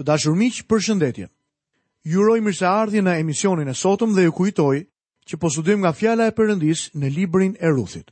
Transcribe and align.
Të 0.00 0.04
dashur 0.08 0.32
miq, 0.32 0.58
për 0.64 0.78
shëndetje. 0.84 1.26
Ju 2.08 2.22
uroj 2.24 2.38
mirëseardhje 2.44 3.00
në 3.04 3.14
emisionin 3.20 3.68
e 3.68 3.74
sotëm 3.76 4.14
dhe 4.16 4.22
ju 4.24 4.32
kujtoj 4.38 4.76
që 5.28 5.34
po 5.42 5.48
studojmë 5.52 5.82
nga 5.82 5.90
fjala 5.98 6.28
e 6.30 6.32
Perëndis 6.38 6.86
në 6.96 7.08
librin 7.16 7.52
e 7.60 7.68
Ruthit. 7.68 8.06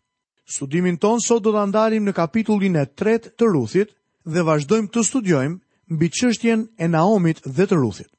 Studimin 0.56 0.98
ton 1.00 1.22
sot 1.24 1.40
do 1.46 1.52
ta 1.56 1.62
ndalim 1.70 2.04
në 2.04 2.12
kapitullin 2.18 2.76
e 2.76 2.82
3 3.00 3.30
të 3.40 3.48
Ruthit 3.54 3.94
dhe 4.34 4.44
vazhdojmë 4.48 4.92
të 4.92 5.04
studiojmë 5.08 5.56
mbi 5.94 6.10
çështjen 6.18 6.66
e 6.84 6.88
Naomit 6.92 7.40
dhe 7.56 7.64
të 7.70 7.78
Ruthit. 7.80 8.12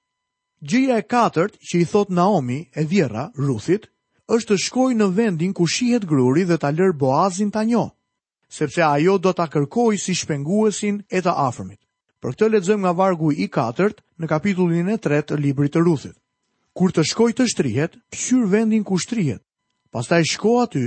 Gjëja 0.70 0.98
e 0.98 1.06
katërt 1.14 1.60
që 1.68 1.76
i 1.84 1.90
thot 1.94 2.10
Naomi 2.18 2.60
e 2.82 2.86
vjera 2.90 3.28
Ruthit 3.46 3.86
është 4.34 4.54
të 4.54 4.58
shkojë 4.66 4.98
në 4.98 5.12
vendin 5.20 5.54
ku 5.54 5.68
shihet 5.76 6.10
gruri 6.10 6.48
dhe 6.50 6.58
ta 6.58 6.74
lërë 6.74 6.98
Boazin 7.06 7.52
ta 7.54 7.62
njohë, 7.70 7.94
sepse 8.62 8.82
ajo 8.98 9.20
do 9.22 9.32
ta 9.38 9.46
kërkojë 9.54 10.02
si 10.02 10.18
shpenguesin 10.24 11.04
e 11.18 11.22
të 11.22 11.36
afërmit. 11.50 11.80
Për 12.26 12.34
këtë 12.36 12.48
lexojmë 12.56 12.82
nga 12.84 12.92
vargu 13.00 13.30
i 13.32 13.46
4 13.58 13.94
në 14.22 14.28
kapitullin 14.28 14.90
e 14.92 14.96
3 15.04 15.20
të 15.30 15.38
librit 15.44 15.72
të 15.76 15.84
Ruthit. 15.86 16.16
Kur 16.76 16.92
të 16.92 17.04
shkoj 17.08 17.30
të 17.36 17.46
shtrihet, 17.52 17.94
fshyr 18.18 18.46
vendin 18.56 18.84
ku 18.90 18.98
shtrihet. 19.04 19.40
Pastaj 19.96 20.26
shko 20.34 20.52
aty, 20.64 20.82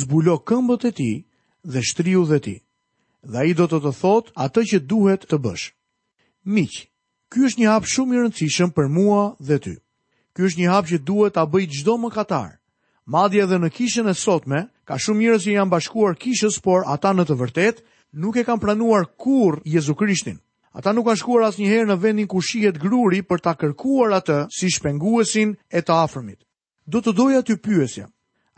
zbulo 0.00 0.34
këmbët 0.50 0.88
e 0.90 0.92
tij 0.98 1.16
dhe 1.72 1.80
shtriu 1.90 2.24
dhe 2.30 2.38
ti. 2.46 2.56
Dhe 3.30 3.38
ai 3.44 3.52
do 3.60 3.68
të 3.70 3.78
të 3.84 3.92
thotë 4.00 4.34
atë 4.46 4.64
që 4.70 4.80
duhet 4.92 5.26
të 5.30 5.38
bësh. 5.44 5.68
Miq, 6.54 6.74
ky 7.30 7.46
është 7.48 7.60
një 7.62 7.70
hap 7.70 7.86
shumë 7.94 8.14
i 8.14 8.18
rëndësishëm 8.24 8.74
për 8.76 8.90
mua 8.98 9.22
dhe 9.48 9.58
ty. 9.64 9.74
Ky 10.34 10.42
është 10.48 10.60
një 10.62 10.70
hap 10.74 10.90
që 10.90 10.98
duhet 11.10 11.38
ta 11.38 11.46
bëj 11.54 11.64
çdo 11.76 11.94
mëkatar. 12.02 12.50
Madje 13.14 13.44
edhe 13.46 13.60
në 13.62 13.70
kishën 13.78 14.10
e 14.10 14.14
sotme, 14.26 14.64
ka 14.88 14.98
shumë 15.04 15.22
njerëz 15.22 15.46
që 15.46 15.54
janë 15.54 15.70
bashkuar 15.74 16.18
kishës, 16.24 16.58
por 16.66 16.82
ata 16.94 17.14
në 17.14 17.30
të 17.30 17.34
vërtetë 17.42 17.84
nuk 18.24 18.36
e 18.36 18.44
kanë 18.48 18.60
pranuar 18.66 19.06
kurrë 19.22 19.62
Jezu 19.76 19.94
Krishtin. 19.94 20.40
Ata 20.74 20.90
nuk 20.90 21.06
kanë 21.06 21.20
shkuar 21.22 21.44
asnjëherë 21.46 21.86
në 21.86 21.96
vendin 22.02 22.26
ku 22.26 22.40
shihet 22.42 22.80
gruri 22.82 23.20
për 23.30 23.42
ta 23.44 23.52
kërkuar 23.54 24.16
atë 24.18 24.38
si 24.56 24.66
shpenguesin 24.74 25.52
e 25.70 25.80
të 25.86 25.98
afërmit. 26.04 26.40
Do 26.90 26.98
të 27.00 27.12
doja 27.18 27.42
ty 27.46 27.54
pyesja. 27.66 28.08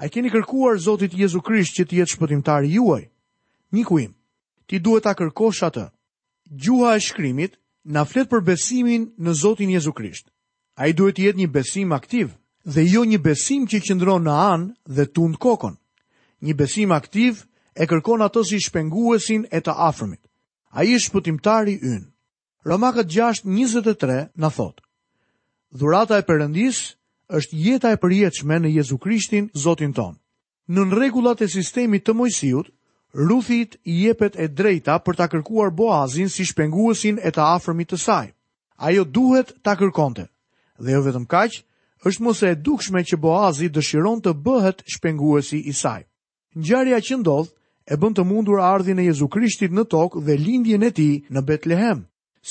A 0.00 0.08
i 0.08 0.12
keni 0.14 0.30
kërkuar 0.32 0.80
Zotit 0.80 1.12
Jezu 1.16 1.42
Krisht 1.44 1.76
që 1.76 1.84
të 1.86 1.98
jetë 2.00 2.14
shpëtimtari 2.16 2.72
juaj? 2.72 3.02
Një 3.76 3.84
im, 4.06 4.14
ti 4.68 4.80
duhet 4.80 5.04
ta 5.04 5.12
kërkosh 5.12 5.60
atë. 5.68 5.86
Gjuha 6.62 6.94
e 6.96 7.00
shkrimit 7.04 7.58
na 7.84 8.04
flet 8.08 8.28
për 8.32 8.40
besimin 8.48 9.04
në 9.20 9.34
Zotin 9.42 9.70
Jezu 9.76 9.92
Krisht. 9.92 10.26
A 10.80 10.88
i 10.88 10.96
duhet 10.96 11.18
të 11.20 11.26
jetë 11.28 11.40
një 11.44 11.50
besim 11.58 11.92
aktiv 11.92 12.32
dhe 12.64 12.84
jo 12.94 13.04
një 13.12 13.20
besim 13.28 13.68
që 13.68 13.82
qëndron 13.86 14.24
në 14.24 14.38
anë 14.48 14.72
dhe 14.96 15.06
tund 15.16 15.36
kokon. 15.44 15.76
Një 16.40 16.56
besim 16.64 16.92
aktiv 16.96 17.44
e 17.76 17.84
kërkon 17.84 18.24
atë 18.24 18.44
si 18.48 18.62
shpenguesin 18.66 19.44
e 19.52 19.60
të 19.60 19.76
afërmit 19.90 20.22
a 20.76 20.84
i 20.84 20.98
shpëtimtari 21.00 21.78
ynë. 21.80 22.02
Romakët 22.68 23.08
6.23 23.08 24.32
në 24.42 24.50
thotë, 24.56 24.82
Dhurata 25.80 26.18
e 26.20 26.24
përëndis 26.28 26.78
është 27.38 27.58
jeta 27.64 27.92
e 27.94 27.98
përjetëshme 28.02 28.58
në 28.60 28.72
Jezu 28.78 28.98
Krishtin, 29.02 29.48
Zotin 29.56 29.92
tonë. 29.96 30.18
Në 30.76 30.84
regullat 30.98 31.40
e 31.42 31.48
sistemi 31.48 32.00
të 32.02 32.14
mojësijut, 32.18 32.68
Ruthit 33.16 33.78
jepet 33.88 34.34
e 34.36 34.48
drejta 34.52 34.98
për 35.06 35.16
ta 35.16 35.26
kërkuar 35.32 35.70
Boazin 35.78 36.28
si 36.28 36.44
shpenguesin 36.44 37.20
e 37.24 37.30
të 37.32 37.44
afërmit 37.56 37.88
të 37.94 37.98
saj. 38.02 38.26
Ajo 38.84 39.04
duhet 39.08 39.54
ta 39.64 39.72
kërkonte. 39.80 40.26
Dhe 40.78 40.92
jo 40.92 41.00
vetëm 41.06 41.24
kaq, 41.32 41.56
është 42.06 42.22
mos 42.26 42.42
e 42.44 42.52
dukshme 42.54 43.00
që 43.08 43.16
Boazi 43.24 43.70
dëshiron 43.72 44.20
të 44.20 44.34
bëhet 44.44 44.84
shpenguesi 44.84 45.62
i 45.64 45.72
saj. 45.72 46.02
Ngjarja 46.60 47.00
që 47.08 47.20
ndodhë, 47.22 47.54
e 47.90 47.94
bën 48.02 48.14
të 48.18 48.22
mundur 48.26 48.58
ardhjën 48.66 48.98
e 49.00 49.04
Jezu 49.06 49.26
Krishtit 49.30 49.70
në 49.74 49.84
tokë 49.94 50.22
dhe 50.26 50.34
lindjen 50.42 50.82
e 50.82 50.88
tij 50.96 51.12
në 51.34 51.42
Betlehem, 51.48 52.00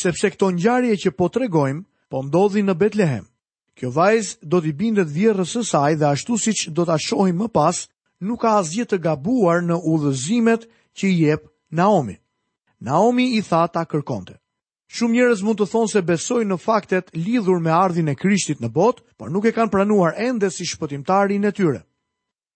sepse 0.01 0.29
këto 0.31 0.47
ngjarje 0.55 0.95
që 1.05 1.11
po 1.17 1.27
tregojmë 1.35 1.83
po 2.11 2.21
ndodhi 2.23 2.63
në 2.63 2.75
Betlehem. 2.81 3.25
Kjo 3.75 3.89
vajzë 3.91 4.47
do 4.51 4.61
t'i 4.63 4.71
bindet 4.81 5.11
vjerës 5.11 5.51
së 5.57 5.63
saj 5.73 5.97
dhe 5.99 6.07
ashtu 6.13 6.37
siç 6.45 6.59
do 6.77 6.85
ta 6.87 6.95
shohim 7.03 7.41
më 7.43 7.49
pas, 7.57 7.81
nuk 8.23 8.41
ka 8.45 8.53
asgjë 8.61 8.85
të 8.89 9.01
gabuar 9.09 9.59
në 9.67 9.81
udhëzimet 9.93 10.63
që 10.95 11.03
i 11.11 11.15
jep 11.27 11.51
Naomi. 11.75 12.15
Naomi 12.87 13.25
i 13.35 13.41
tha 13.43 13.67
ta 13.75 13.83
kërkonte. 13.91 14.39
Shumë 14.95 15.13
njerëz 15.17 15.41
mund 15.43 15.59
të 15.59 15.67
thonë 15.73 15.91
se 15.95 16.01
besojnë 16.11 16.53
në 16.53 16.57
faktet 16.63 17.11
lidhur 17.15 17.59
me 17.59 17.73
ardhin 17.75 18.07
e 18.07 18.15
Krishtit 18.15 18.63
në 18.63 18.71
botë, 18.71 19.03
por 19.19 19.31
nuk 19.33 19.43
e 19.43 19.51
kanë 19.57 19.71
pranuar 19.75 20.15
ende 20.15 20.47
si 20.55 20.63
shpëtimtarin 20.71 21.43
e 21.43 21.51
tyre. 21.51 21.81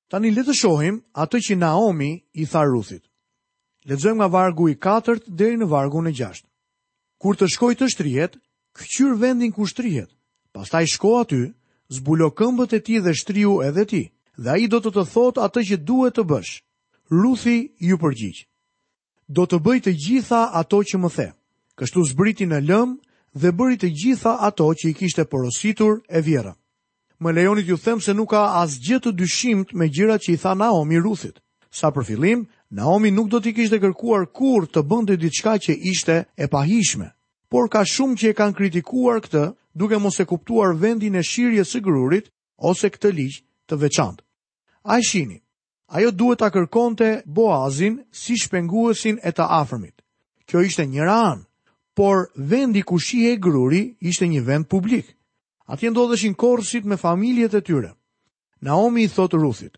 Tani 0.09 0.31
le 0.33 0.41
të 0.41 0.55
shohim 0.57 0.95
atë 1.21 1.39
që 1.47 1.55
Naomi 1.61 2.11
i 2.41 2.45
tha 2.49 2.63
Ruthit. 2.65 3.03
Lexojmë 3.89 4.17
nga 4.17 4.27
vargu 4.33 4.69
i 4.71 4.75
4 4.85 5.21
deri 5.37 5.59
në 5.61 5.67
vargun 5.69 6.09
e 6.09 6.13
6. 6.17 6.41
Kur 7.21 7.37
të 7.37 7.49
shkoj 7.53 7.75
të 7.77 7.89
shtrihet, 7.93 8.39
kyqyr 8.77 9.13
vendin 9.21 9.51
ku 9.53 9.67
shtrihet. 9.69 10.09
Pastaj 10.55 10.85
shko 10.95 11.11
aty, 11.21 11.41
zbulo 11.93 12.31
këmbët 12.33 12.73
e 12.73 12.79
tij 12.81 13.01
dhe 13.05 13.13
shtriu 13.21 13.59
edhe 13.67 13.85
ti, 13.91 14.03
dhe 14.43 14.49
ai 14.55 14.65
do 14.73 14.79
të 14.81 14.95
të 14.97 15.03
thot 15.13 15.35
atë 15.45 15.61
që 15.69 15.77
duhet 15.85 16.17
të 16.17 16.25
bësh. 16.31 16.53
Ruthi 17.21 17.57
ju 17.87 17.95
përgjigj. 18.01 18.39
Do 19.35 19.45
të 19.45 19.57
bëj 19.65 19.79
të 19.85 19.91
gjitha 20.03 20.41
ato 20.61 20.81
që 20.89 20.95
më 21.03 21.09
the. 21.17 21.27
Kështu 21.77 22.01
zbriti 22.11 22.49
në 22.49 22.63
lëm 22.69 22.97
dhe 23.39 23.53
bëri 23.57 23.77
të 23.77 23.89
gjitha 24.01 24.33
ato 24.49 24.73
që 24.79 24.85
i 24.89 24.95
kishte 24.99 25.27
porositur 25.31 26.01
e 26.09 26.19
vjera 26.25 26.55
më 27.19 27.31
lejonit 27.31 27.67
ju 27.67 27.77
them 27.77 27.99
se 27.99 28.13
nuk 28.15 28.31
ka 28.31 28.43
asgjë 28.63 28.99
të 29.03 29.11
dyshimt 29.19 29.73
me 29.75 29.87
gjira 29.91 30.15
që 30.17 30.29
i 30.33 30.37
tha 30.39 30.53
Naomi 30.55 30.97
Ruthit. 31.03 31.35
Sa 31.71 31.91
për 31.91 32.03
fillim, 32.07 32.45
Naomi 32.71 33.11
nuk 33.11 33.27
do 33.29 33.39
t'i 33.43 33.51
kishte 33.53 33.79
kërkuar 33.81 34.25
kur 34.31 34.65
të 34.71 34.79
bënde 34.87 35.17
diçka 35.19 35.57
që 35.59 35.73
ishte 35.91 36.15
e 36.39 36.47
pahishme. 36.47 37.11
Por 37.51 37.67
ka 37.69 37.83
shumë 37.83 38.15
që 38.19 38.27
e 38.31 38.37
kanë 38.39 38.55
kritikuar 38.55 39.19
këtë, 39.25 39.43
duke 39.75 39.99
mos 39.99 40.19
e 40.19 40.25
kuptuar 40.25 40.71
vendin 40.79 41.15
e 41.15 41.21
shirje 41.23 41.65
së 41.67 41.83
grurit, 41.83 42.31
ose 42.57 42.87
këtë 42.89 43.11
liqë 43.17 43.43
të 43.67 43.75
veçantë. 43.83 44.23
A 44.87 44.99
i 44.99 45.03
shini, 45.03 45.39
ajo 45.91 46.11
duhet 46.15 46.39
t'a 46.39 46.49
kërkonte 46.53 47.09
Boazin 47.25 47.99
si 48.11 48.37
shpenguesin 48.39 49.19
e 49.27 49.31
të 49.35 49.43
afërmit. 49.61 49.95
Kjo 50.47 50.63
ishte 50.63 50.85
njëra 50.87 51.17
anë, 51.31 51.45
por 51.97 52.29
vendi 52.35 52.81
ku 52.87 52.95
shihe 52.99 53.35
gruri 53.43 53.97
ishte 54.07 54.25
një 54.31 54.41
vend 54.47 54.65
publikë. 54.71 55.18
Ati 55.69 55.89
ndodheshin 55.89 56.33
korsit 56.33 56.83
me 56.85 56.97
familjet 56.97 57.53
e 57.53 57.61
tyre. 57.61 57.91
Naomi 58.65 59.05
i 59.05 59.09
thotë 59.15 59.37
Ruthit, 59.37 59.75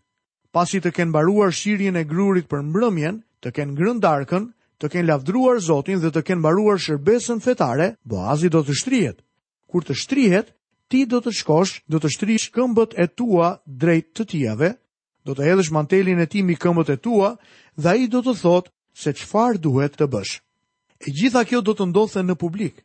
pasi 0.56 0.80
të 0.80 0.90
kenë 0.96 1.12
baruar 1.12 1.52
shirjen 1.52 1.98
e 2.00 2.04
grurit 2.12 2.48
për 2.50 2.62
mbrëmjen, 2.70 3.18
të 3.44 3.52
kenë 3.58 3.76
grën 3.80 4.00
darkën, 4.00 4.46
të 4.80 4.88
kenë 4.94 5.08
lavdruar 5.10 5.60
Zotin 5.66 6.00
dhe 6.00 6.10
të 6.14 6.22
kenë 6.30 6.42
baruar 6.46 6.80
shërbesën 6.80 7.44
fetare, 7.44 7.90
Boazi 8.08 8.48
do 8.54 8.64
të 8.64 8.76
shtrihet. 8.80 9.18
Kur 9.68 9.84
të 9.84 9.94
shtrihet, 10.02 10.48
ti 10.88 11.04
do 11.12 11.20
të 11.26 11.34
shkosh, 11.42 11.74
do 11.92 12.00
të 12.00 12.10
shtrish 12.16 12.48
këmbët 12.56 12.96
e 12.96 13.06
tua 13.20 13.52
drejt 13.84 14.08
të 14.16 14.26
tijave, 14.32 14.72
do 15.28 15.36
të 15.36 15.44
hedhësh 15.50 15.70
mantelin 15.76 16.24
e 16.24 16.26
ti 16.32 16.40
mi 16.42 16.56
këmbët 16.64 16.94
e 16.96 16.96
tua 17.04 17.34
dhe 17.76 17.92
ai 17.92 18.08
do 18.16 18.24
të 18.24 18.34
thotë 18.40 18.72
se 19.02 19.12
çfarë 19.20 19.60
duhet 19.68 20.00
të 20.00 20.08
bësh. 20.16 20.38
E 21.06 21.12
gjitha 21.20 21.44
kjo 21.50 21.60
do 21.68 21.76
të 21.76 21.88
ndodhte 21.92 22.24
në 22.26 22.38
publik. 22.42 22.80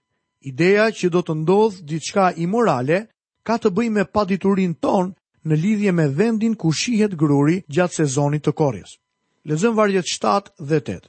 Ideja 0.46 0.92
që 0.92 1.10
do 1.10 1.22
të 1.26 1.34
ndodhë 1.42 1.82
diçka 1.90 2.28
imorale 2.38 3.00
ka 3.48 3.56
të 3.58 3.72
bëj 3.78 3.88
me 3.96 4.04
paditurin 4.14 4.76
ton 4.86 5.10
në 5.50 5.56
lidhje 5.58 5.92
me 5.98 6.06
vendin 6.20 6.54
ku 6.54 6.70
shihet 6.78 7.16
gruri 7.18 7.62
gjatë 7.74 7.96
sezonit 8.04 8.46
të 8.46 8.54
korjes. 8.60 8.94
Lezëm 9.50 9.76
vargjet 9.80 10.06
7 10.12 10.52
dhe 10.70 10.80
8. 10.86 11.08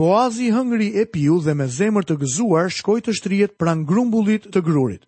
Boazi 0.00 0.50
hëngri 0.52 0.90
e 1.00 1.06
piu 1.14 1.38
dhe 1.44 1.54
me 1.54 1.66
zemër 1.76 2.04
të 2.08 2.16
gëzuar 2.22 2.68
shkoj 2.74 2.98
të 3.06 3.12
shtrijet 3.18 3.56
pran 3.58 3.86
grumbullit 3.88 4.50
të 4.52 4.62
grurit. 4.66 5.06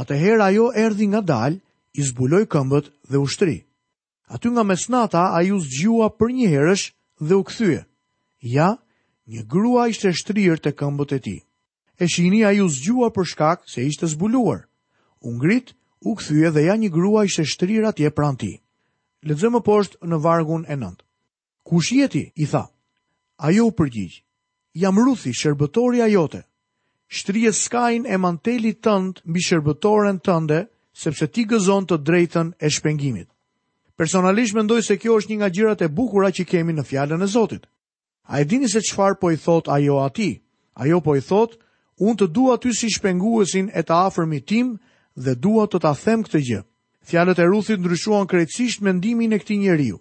Atëherë 0.00 0.42
ajo 0.46 0.70
erdi 0.84 1.06
nga 1.10 1.20
dal, 1.20 1.60
i 1.96 2.02
zbuloi 2.08 2.46
këmbët 2.52 2.90
dhe 3.10 3.18
u 3.20 3.26
shtri. 3.32 3.56
Aty 4.34 4.50
nga 4.50 4.62
mesnata 4.66 5.22
a 5.36 5.42
ju 5.46 5.60
zgjua 5.62 6.08
për 6.18 6.28
një 6.40 6.48
herësh 6.54 6.86
dhe 7.28 7.34
u 7.38 7.44
kthye. 7.48 7.84
Ja, 8.56 8.70
një 9.30 9.44
grua 9.52 9.86
ishte 9.92 10.12
shtrirë 10.22 10.58
të 10.64 10.72
këmbët 10.80 11.12
e 11.16 11.20
tij 11.26 11.40
e 12.00 12.06
shini 12.08 12.44
a 12.46 12.52
ju 12.52 12.68
zgjua 12.68 13.08
për 13.10 13.24
shkak 13.30 13.62
se 13.68 13.84
ishte 13.86 14.06
zbuluar. 14.06 14.66
Ungrit, 15.24 15.74
u 16.04 16.14
këthyje 16.14 16.50
dhe 16.52 16.62
ja 16.68 16.74
një 16.76 16.90
grua 16.92 17.24
ishte 17.24 17.44
shtrirë 17.44 17.88
atje 17.88 18.10
pran 18.10 18.36
ti. 18.36 18.60
Ledzë 19.26 19.62
poshtë 19.64 20.04
në 20.10 20.16
vargun 20.20 20.64
e 20.68 20.76
nëndë. 20.76 21.04
Kush 21.64 21.92
jeti, 21.92 22.32
i 22.36 22.46
tha, 22.46 22.68
a 23.36 23.50
ju 23.50 23.70
përgjigjë, 23.74 24.22
jam 24.74 24.98
ruthi 24.98 25.32
shërbëtori 25.32 26.02
a 26.02 26.06
jote. 26.06 26.42
Shtrije 27.08 27.52
skajn 27.52 28.06
e 28.06 28.16
manteli 28.16 28.72
tëndë 28.76 29.22
mbi 29.24 29.40
shërbëtoren 29.42 30.20
tënde, 30.20 30.66
sepse 30.92 31.26
ti 31.26 31.44
gëzon 31.44 31.86
të 31.88 31.96
drejtën 32.06 32.52
e 32.62 32.68
shpengimit. 32.70 33.28
Personalisht 33.96 34.54
mendoj 34.54 34.82
se 34.82 34.96
kjo 35.00 35.16
është 35.18 35.30
një 35.32 35.36
nga 35.38 35.48
gjirat 35.48 35.82
e 35.82 35.88
bukura 35.88 36.30
që 36.30 36.44
kemi 36.44 36.72
në 36.76 36.84
fjallën 36.84 37.22
e 37.22 37.26
Zotit. 37.26 37.64
A 38.28 38.40
e 38.40 38.44
dini 38.44 38.68
se 38.68 38.80
qfar 38.84 39.16
po 39.20 39.30
i 39.30 39.36
thot 39.36 39.68
ajo 39.68 39.98
ati? 40.06 40.42
Ajo 40.74 41.00
po 41.00 41.16
i 41.16 41.20
thot, 41.22 41.56
Unë 42.04 42.18
të 42.20 42.26
dua 42.32 42.58
ty 42.60 42.74
si 42.76 42.90
shpenguesin 42.92 43.70
e 43.72 43.80
të 43.82 43.94
afërmit 44.08 44.44
tim 44.50 44.74
dhe 45.16 45.32
dua 45.40 45.64
të 45.70 45.78
ta 45.80 45.94
them 45.96 46.24
këtë 46.26 46.40
gjë. 46.44 46.58
Fjalët 47.08 47.38
e 47.40 47.46
Ruthit 47.48 47.80
ndryshuan 47.80 48.26
krejtësisht 48.28 48.82
mendimin 48.84 49.32
e 49.32 49.38
këtij 49.40 49.60
njeriu. 49.62 49.96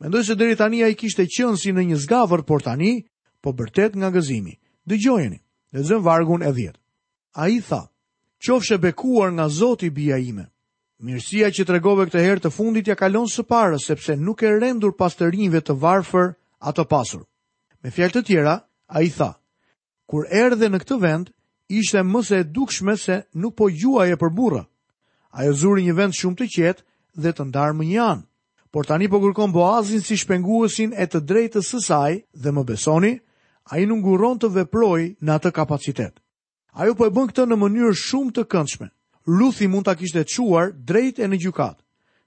Mendoj 0.00 0.22
se 0.24 0.34
deri 0.40 0.56
tani 0.56 0.80
ai 0.86 0.94
kishte 0.94 1.26
qenë 1.28 1.58
si 1.60 1.72
në 1.74 1.84
një 1.90 1.96
zgavër, 2.04 2.44
por 2.48 2.62
tani 2.64 2.94
po 3.42 3.52
bërtet 3.58 3.96
nga 3.98 4.10
gëzimi. 4.14 4.54
Dëgjojeni, 4.88 5.38
lexojmë 5.76 6.04
vargun 6.06 6.42
e 6.48 6.52
10. 6.56 6.78
Ai 7.36 7.58
tha: 7.60 7.82
"Qofshë 8.40 8.78
bekuar 8.86 9.30
nga 9.32 9.48
Zoti 9.52 9.90
bija 9.90 10.16
ime. 10.16 10.48
Mirësia 11.02 11.50
që 11.54 11.64
tregove 11.66 12.06
këtë 12.08 12.20
herë 12.24 12.40
të 12.48 12.50
fundit 12.56 12.88
ja 12.88 12.94
kalon 12.96 13.26
së 13.30 13.44
parë 13.46 13.78
sepse 13.84 14.16
nuk 14.16 14.42
e 14.42 14.56
rendur 14.58 14.96
pastërinjve 14.96 15.60
të 15.62 15.76
varfër 15.82 16.32
ato 16.58 16.84
pasur." 16.84 17.26
Me 17.82 17.90
fjalë 17.90 18.14
të 18.16 18.22
tjera, 18.26 18.56
ai 18.88 19.10
tha: 19.16 19.34
kur 20.08 20.24
erdhe 20.32 20.68
në 20.72 20.78
këtë 20.82 20.96
vend, 21.02 21.28
ishte 21.68 22.00
më 22.08 22.22
e 22.40 22.44
dukshme 22.56 22.94
se 22.96 23.16
nuk 23.36 23.54
po 23.58 23.68
juaje 23.68 24.16
për 24.16 24.30
bura. 24.38 24.62
Ajo 25.36 25.52
zuri 25.52 25.84
një 25.84 25.94
vend 25.98 26.16
shumë 26.16 26.36
të 26.38 26.46
qetë 26.56 26.82
dhe 27.22 27.30
të 27.34 27.44
ndarë 27.50 27.76
më 27.76 27.84
një 27.90 28.00
anë. 28.12 28.24
Por 28.72 28.84
tani 28.88 29.08
po 29.08 29.20
kërkon 29.20 29.52
Boazin 29.52 30.00
si 30.00 30.16
shpenguesin 30.16 30.94
e 30.96 31.04
të 31.06 31.20
drejtës 31.28 31.68
së 31.72 31.80
saj 31.88 32.12
dhe 32.36 32.50
më 32.52 32.64
besoni, 32.68 33.14
ai 33.72 33.84
nuk 33.88 34.00
nguron 34.02 34.40
të 34.40 34.50
veprojë 34.58 35.12
në 35.24 35.30
atë 35.36 35.50
kapacitet. 35.56 36.14
Ajo 36.76 36.94
po 36.94 37.04
e 37.08 37.12
bën 37.12 37.28
këtë 37.28 37.44
në 37.48 37.58
mënyrë 37.60 37.92
shumë 37.96 38.32
të 38.36 38.46
këndshme. 38.52 38.88
Luthi 39.28 39.68
mund 39.68 39.84
ta 39.84 39.94
kishte 39.96 40.24
quar 40.24 40.72
drejt 40.72 41.18
e 41.18 41.26
në 41.28 41.36
gjykat. 41.36 41.76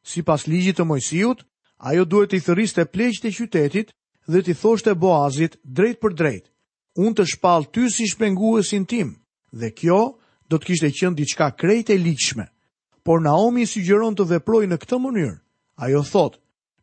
Sipas 0.05 0.45
ligjit 0.47 0.77
të 0.77 0.85
Mojsiut, 0.85 1.43
ajo 1.79 2.05
duhet 2.05 2.29
të 2.31 2.37
i 2.37 2.45
thëriste 2.45 2.85
pleqjet 2.93 3.25
e 3.29 3.35
qytetit 3.37 3.93
dhe 4.29 4.39
të 4.41 4.53
thoshte 4.61 4.93
Boazit 4.93 5.57
drejt 5.63 6.01
për 6.01 6.13
drejt 6.13 6.50
unë 6.99 7.15
të 7.21 7.27
shpalë 7.35 7.69
ty 7.71 7.87
si 7.91 8.07
shpenguesin 8.11 8.83
tim, 8.85 9.15
dhe 9.53 9.71
kjo 9.71 10.17
do 10.51 10.57
të 10.59 10.65
kishte 10.67 10.89
qënë 10.91 11.15
diçka 11.15 11.51
krejt 11.55 11.89
e 11.89 11.95
liqshme. 11.97 12.45
Por 13.03 13.21
Naomi 13.23 13.65
si 13.65 13.81
gjëron 13.81 14.15
të 14.15 14.27
veproj 14.33 14.67
në 14.67 14.77
këtë 14.77 14.97
mënyrë, 14.99 15.37
ajo 15.87 16.03
thot, 16.03 16.35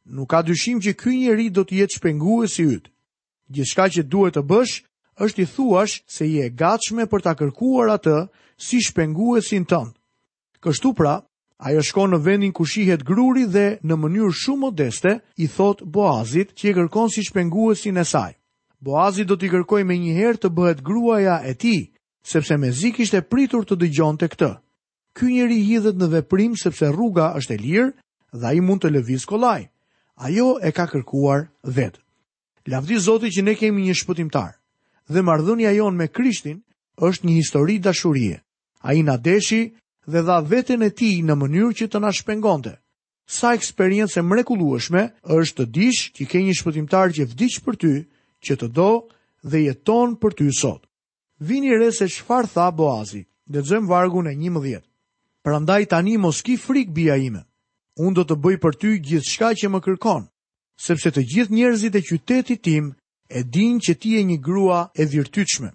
nuk 0.09 0.31
ka 0.31 0.41
dyshim 0.47 0.81
që 0.81 0.93
ky 1.01 1.13
njeri 1.21 1.51
do 1.51 1.63
të 1.65 1.75
jetë 1.85 1.99
shpenguesi 1.99 2.55
si 2.55 2.67
ytë. 2.77 2.91
Gjithka 3.53 3.89
që 3.93 4.03
duhet 4.11 4.35
të 4.37 4.43
bësh, 4.49 4.75
është 5.25 5.43
i 5.43 5.47
thuash 5.55 5.95
se 6.17 6.27
je 6.27 6.49
gatshme 6.59 7.05
për 7.11 7.21
ta 7.25 7.35
kërkuar 7.39 7.93
atë 7.97 8.19
si 8.65 8.81
shpenguesin 8.89 9.69
tënd. 9.71 9.93
Kështu 10.65 10.95
pra, 10.99 11.15
ajo 11.63 11.85
shkon 11.85 12.11
në 12.17 12.23
vendin 12.25 12.53
ku 12.57 12.65
shihet 12.67 13.05
gruri 13.07 13.45
dhe 13.47 13.69
në 13.85 13.95
mënyrë 13.95 14.35
shumë 14.41 14.63
modeste 14.65 15.19
i 15.37 15.47
thot 15.57 15.85
Boazit 15.85 16.57
që 16.57 16.73
e 16.73 16.75
kërkon 16.81 17.13
si 17.15 17.23
shpenguesin 17.29 18.01
e 18.03 18.05
saj. 18.05 18.38
Boazi 18.81 19.25
do 19.27 19.35
t'i 19.37 19.49
kërkoj 19.51 19.81
me 19.89 19.97
një 19.99 20.13
herë 20.17 20.39
të 20.43 20.49
bëhet 20.55 20.83
gruaja 20.87 21.41
e 21.51 21.55
ti, 21.59 21.73
sepse 22.33 22.57
me 22.63 22.69
zik 22.81 23.01
ishte 23.03 23.25
pritur 23.27 23.65
të 23.67 23.77
dëgjon 23.81 24.19
të 24.21 24.27
këtë. 24.35 24.51
Ky 25.19 25.31
njeri 25.35 25.57
hidhet 25.67 25.97
në 25.99 26.09
veprim 26.13 26.55
sepse 26.61 26.87
rruga 26.95 27.33
është 27.41 27.55
e 27.55 27.59
lirë 27.65 27.89
dhe 28.39 28.47
a 28.47 28.53
i 28.55 28.61
mund 28.63 28.85
të 28.85 28.93
lëviz 28.95 29.25
kolaj. 29.27 29.65
Ajo 30.23 30.53
e 30.63 30.71
ka 30.77 30.87
kërkuar 30.93 31.49
vetë. 31.65 31.99
Lavdi 32.71 32.99
Zoti 33.03 33.33
që 33.35 33.43
ne 33.47 33.55
kemi 33.59 33.83
një 33.89 33.97
shpëtimtar 33.99 34.53
dhe 35.11 35.21
mardhënja 35.27 35.73
jonë 35.75 35.97
me 35.99 36.07
Krishtin 36.15 36.61
është 37.09 37.27
një 37.27 37.35
histori 37.41 37.79
dashurie. 37.83 38.39
A 38.87 38.95
i 38.95 39.03
nadeshi 39.03 39.73
dhe 40.07 40.23
dha 40.23 40.39
vetën 40.51 40.85
e 40.87 40.91
ti 40.95 41.11
në 41.27 41.35
mënyrë 41.41 41.75
që 41.81 41.89
të 41.91 42.03
nashpengonte. 42.07 42.77
Sa 43.27 43.55
eksperiencë 43.59 44.21
e 44.21 44.23
mrekulueshme 44.31 45.03
është 45.39 45.63
të 45.63 45.69
dish 45.79 46.13
që 46.19 46.29
ke 46.31 46.45
një 46.47 46.55
shpëtimtar 46.61 47.17
që 47.19 47.27
vdish 47.33 47.59
për 47.67 47.77
ty 47.81 47.93
që 48.46 48.56
të 48.61 48.67
do 48.79 48.90
dhe 49.50 49.61
jeton 49.67 50.14
për 50.23 50.32
ty 50.38 50.50
sot. 50.58 50.85
Vini 51.40 51.73
re 51.79 51.90
se 51.93 52.06
qëfar 52.06 52.46
tha 52.52 52.69
Boazi, 52.75 53.23
dhe 53.52 53.61
të 53.62 53.81
vargun 53.88 54.26
e 54.31 54.35
një 54.35 54.50
mëdhjet. 54.56 54.85
Për 55.43 55.52
andaj 55.58 55.82
tani 55.94 56.17
mos 56.19 56.43
ki 56.43 56.56
frik 56.58 56.90
bia 56.94 57.17
ime, 57.17 57.44
unë 57.99 58.14
do 58.19 58.25
të 58.26 58.37
bëj 58.43 58.56
për 58.62 58.75
ty 58.81 58.90
gjithë 59.06 59.31
shka 59.31 59.50
që 59.58 59.69
më 59.70 59.81
kërkon, 59.87 60.25
sepse 60.87 61.11
të 61.12 61.23
gjithë 61.31 61.55
njerëzit 61.55 61.94
e 61.99 62.02
qytetit 62.08 62.62
tim 62.67 62.93
e 63.31 63.40
din 63.44 63.79
që 63.82 63.93
ti 64.00 64.17
e 64.19 64.23
një 64.29 64.38
grua 64.49 64.81
e 64.94 65.06
dhirtyqme. 65.06 65.70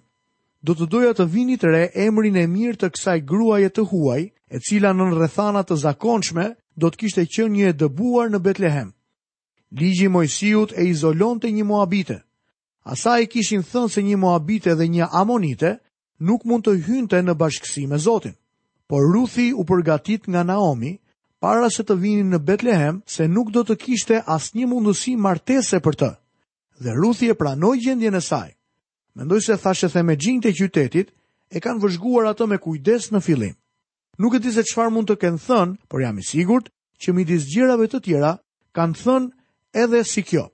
Do 0.64 0.72
të 0.76 0.86
doja 0.88 1.12
të 1.16 1.26
vini 1.32 1.56
të 1.60 1.68
re 1.72 1.82
emrin 2.06 2.36
e 2.40 2.46
mirë 2.48 2.78
të 2.80 2.92
kësaj 2.94 3.18
grua 3.28 3.58
e 3.60 3.68
të 3.74 3.84
huaj, 3.90 4.22
e 4.54 4.60
cila 4.66 4.92
në 4.96 5.10
rrethana 5.14 5.64
të 5.64 5.76
zakonçme 5.84 6.46
do 6.80 6.88
të 6.90 6.98
kishte 7.00 7.24
qenë 7.34 7.52
një 7.56 7.66
e 7.72 7.76
dëbuar 7.80 8.30
në 8.32 8.38
Betlehem. 8.46 8.92
Ligji 9.80 10.08
Mojsiut 10.14 10.72
e 10.80 10.86
izolonte 10.92 11.50
një 11.52 11.64
Moabite. 11.68 12.20
Asa 12.84 13.16
e 13.20 13.24
kishin 13.26 13.62
thënë 13.64 13.88
se 13.92 14.02
një 14.04 14.18
moabite 14.20 14.74
dhe 14.76 14.84
një 14.92 15.06
amonite 15.16 15.70
nuk 16.20 16.42
mund 16.44 16.66
të 16.66 16.74
hynte 16.84 17.20
në 17.24 17.32
bashkësi 17.40 17.86
me 17.88 17.96
Zotin. 17.98 18.34
Por 18.88 19.06
Ruthi 19.12 19.52
u 19.56 19.64
përgatit 19.64 20.28
nga 20.28 20.42
Naomi, 20.44 20.98
para 21.40 21.70
se 21.72 21.82
të 21.82 21.96
vinin 21.96 22.28
në 22.34 22.42
Betlehem, 22.44 22.98
se 23.08 23.24
nuk 23.28 23.48
do 23.56 23.62
të 23.64 23.78
kishte 23.86 24.20
as 24.28 24.50
një 24.54 24.68
mundësi 24.68 25.16
martese 25.16 25.80
për 25.80 25.96
të. 26.00 26.10
Dhe 26.84 26.92
Ruthi 27.00 27.30
e 27.32 27.34
pranoj 27.40 27.76
gjendjen 27.86 28.20
e 28.20 28.20
saj. 28.20 28.52
Mendoj 29.16 29.40
se 29.48 29.56
thashe 29.62 29.88
the 29.88 30.02
me 30.02 30.16
gjinë 30.20 30.42
të 30.44 30.52
qytetit, 30.58 31.08
e 31.56 31.60
kanë 31.64 31.80
vëzhguar 31.86 32.28
atë 32.34 32.46
me 32.52 32.58
kujdes 32.60 33.08
në 33.14 33.20
filim. 33.24 33.56
Nuk 34.18 34.34
e 34.34 34.38
di 34.44 34.52
se 34.52 34.62
qfar 34.68 34.90
mund 34.92 35.08
të 35.08 35.16
kenë 35.24 35.42
thënë, 35.46 35.76
por 35.88 36.02
jam 36.04 36.18
i 36.20 36.24
sigurt 36.28 36.68
që 37.00 37.14
midis 37.16 37.48
gjirave 37.48 37.88
të 37.88 38.00
tjera, 38.04 38.32
kanë 38.76 38.98
thënë 39.00 39.32
edhe 39.80 40.04
si 40.04 40.22
kjo 40.22 40.50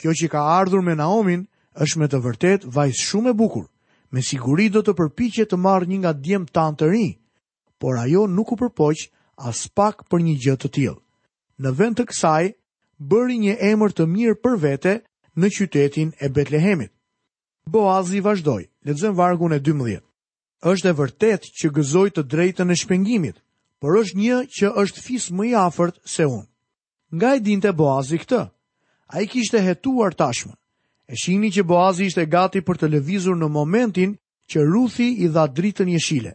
kjo 0.00 0.12
që 0.20 0.28
ka 0.32 0.40
ardhur 0.60 0.82
me 0.86 0.94
Naomin 0.98 1.46
është 1.84 1.98
me 2.00 2.08
të 2.12 2.20
vërtet 2.24 2.64
vajzë 2.76 3.02
shumë 3.04 3.32
e 3.32 3.36
bukur, 3.42 3.66
me 4.12 4.22
siguri 4.22 4.68
do 4.72 4.82
të 4.84 4.94
përpiqet 4.98 5.50
të 5.50 5.56
marrë 5.66 5.88
një 5.90 5.98
nga 6.02 6.12
djem 6.24 6.44
të 6.48 6.64
të 6.78 6.90
rinj, 6.92 7.14
por 7.80 7.98
ajo 7.98 8.26
nuk 8.36 8.52
u 8.52 8.56
përpoq 8.62 9.06
as 9.50 9.66
pak 9.76 10.04
për 10.08 10.20
një 10.26 10.34
gjë 10.44 10.56
të 10.60 10.68
tillë. 10.76 10.98
Në 11.60 11.70
vend 11.78 11.96
të 11.96 12.04
kësaj, 12.10 12.44
bëri 13.10 13.36
një 13.44 13.54
emër 13.72 13.92
të 13.96 14.04
mirë 14.14 14.36
për 14.44 14.54
vete 14.66 14.92
në 15.36 15.46
qytetin 15.56 16.10
e 16.24 16.28
Betlehemit. 16.32 16.92
Boazi 17.66 18.20
vazhdoi, 18.22 18.68
lexojm 18.86 19.16
vargun 19.18 19.52
e 19.52 19.60
12. 19.60 20.00
Është 20.64 20.88
e 20.88 20.92
vërtet 20.96 21.42
që 21.58 21.72
gëzoi 21.76 22.10
të 22.14 22.22
drejtën 22.32 22.70
e 22.72 22.76
shpengimit, 22.80 23.36
por 23.80 23.98
është 24.00 24.16
një 24.22 24.36
që 24.56 24.72
është 24.82 25.02
fis 25.04 25.28
më 25.36 25.50
i 25.50 25.54
afërt 25.68 26.00
se 26.08 26.24
unë. 26.24 26.48
Nga 27.12 27.32
e 27.36 27.40
dinte 27.44 27.72
Boazi 27.76 28.16
këtë? 28.22 28.46
a 29.06 29.22
i 29.22 29.26
kishte 29.30 29.60
hetuar 29.62 30.14
tashmë. 30.18 30.52
E 31.06 31.14
shini 31.14 31.50
që 31.54 31.62
Boazi 31.70 32.06
ishte 32.10 32.26
gati 32.26 32.60
për 32.66 32.80
të 32.82 32.88
levizur 32.90 33.36
në 33.38 33.48
momentin 33.54 34.16
që 34.50 34.64
Ruthi 34.66 35.08
i 35.22 35.28
dha 35.30 35.46
dritën 35.54 35.88
jeshile. 35.94 36.32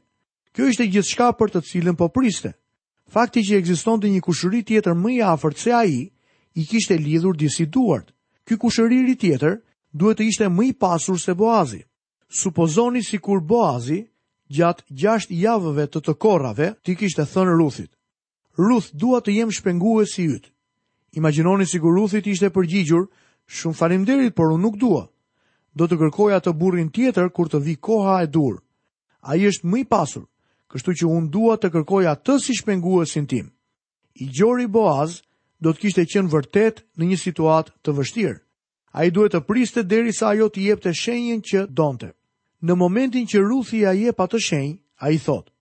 Kjo 0.56 0.69
ishte 0.71 0.88
gjithë 0.88 1.27
për 1.39 1.50
të 1.51 1.62
cilën 1.71 1.95
po 2.00 2.07
priste. 2.09 2.53
Fakti 3.12 3.44
që 3.44 3.57
egziston 3.59 4.00
të 4.00 4.07
një 4.13 4.21
kushëri 4.23 4.62
tjetër 4.68 4.94
më 4.95 5.09
i 5.18 5.21
afert 5.27 5.57
se 5.59 5.71
a 5.75 5.83
i, 5.88 6.06
i 6.56 6.65
kishte 6.68 6.95
lidhur 7.00 7.35
disi 7.38 7.65
duart. 7.65 8.12
Ky 8.47 8.56
kushëriri 8.59 9.15
tjetër 9.19 9.57
duhet 9.94 10.17
të 10.17 10.27
ishte 10.31 10.47
më 10.51 10.63
i 10.63 10.74
pasur 10.79 11.19
se 11.19 11.33
Boazi. 11.35 11.83
Supozoni 12.31 13.03
si 13.03 13.17
kur 13.19 13.41
Boazi, 13.44 14.06
gjatë 14.47 14.83
gjasht 14.95 15.31
javëve 15.35 15.88
të 15.91 16.00
të 16.03 16.13
korave, 16.24 16.71
ti 16.83 16.95
kishte 16.95 17.27
thënë 17.27 17.57
Ruthit. 17.60 17.91
Ruth 18.60 18.91
dua 18.93 19.19
të 19.24 19.31
jem 19.36 19.50
e 19.51 20.05
si 20.07 20.24
ytë. 20.25 20.50
Imaginoni 21.12 21.65
si 21.68 21.80
kur 21.84 21.91
Ruthit 21.98 22.24
ishte 22.27 22.50
përgjigjur, 22.56 23.06
shumë 23.51 23.75
falimderit, 23.75 24.36
por 24.36 24.53
unë 24.56 24.63
nuk 24.63 24.77
dua. 24.80 25.01
Do 25.75 25.88
të 25.88 25.98
kërkoj 26.00 26.30
atë 26.38 26.53
burrin 26.56 26.89
tjetër 26.96 27.30
kur 27.36 27.50
të 27.51 27.60
vi 27.65 27.75
koha 27.77 28.22
e 28.24 28.30
dur. 28.32 28.62
A 29.22 29.36
i 29.36 29.46
është 29.50 29.68
më 29.68 29.82
i 29.82 29.86
pasur, 29.91 30.24
kështu 30.72 30.96
që 31.01 31.10
unë 31.15 31.30
dua 31.32 31.58
të 31.60 31.72
kërkoj 31.75 32.06
atë 32.13 32.38
si 32.46 32.56
shpenguesin 32.56 33.27
tim. 33.27 33.50
I 34.20 34.30
gjori 34.32 34.68
Boaz 34.72 35.18
do 35.60 35.74
të 35.74 35.80
kishte 35.84 36.08
qenë 36.12 36.32
vërtet 36.32 36.84
në 36.98 37.12
një 37.12 37.20
situatë 37.25 37.75
të 37.84 37.98
vështirë. 38.00 38.39
A 38.96 39.06
i 39.08 39.12
duhet 39.12 39.36
të 39.36 39.44
priste 39.48 39.84
deri 39.84 40.15
sa 40.15 40.32
ajo 40.32 40.48
të 40.51 40.63
jepte 40.70 40.94
shenjen 40.96 41.41
që 41.48 41.65
donte. 41.75 42.12
Në 42.63 42.74
momentin 42.75 43.27
që 43.27 43.44
Ruthi 43.44 43.84
a 43.88 43.91
jep 43.96 44.20
atë 44.20 44.39
shenjë, 44.48 44.77
a 45.03 45.12
i 45.15 45.20
thotë, 45.20 45.51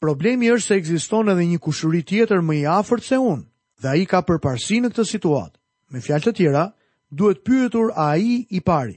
problemi 0.00 0.50
është 0.52 0.66
se 0.66 0.76
egziston 0.80 1.28
edhe 1.30 1.44
një 1.46 1.58
kushurit 1.62 2.08
tjetër 2.08 2.40
më 2.42 2.60
i 2.62 2.64
afert 2.66 3.04
se 3.06 3.16
unë 3.20 3.46
dhe 3.80 3.88
a 3.88 3.96
i 3.96 4.04
ka 4.06 4.20
përparsi 4.26 4.80
në 4.84 4.90
këtë 4.92 5.06
situatë. 5.08 5.56
Me 5.90 6.00
fjalë 6.04 6.24
të 6.26 6.32
tjera, 6.38 6.64
duhet 7.10 7.40
pyetur 7.44 7.92
a 7.98 8.10
i 8.20 8.34
i 8.54 8.60
pari. 8.60 8.96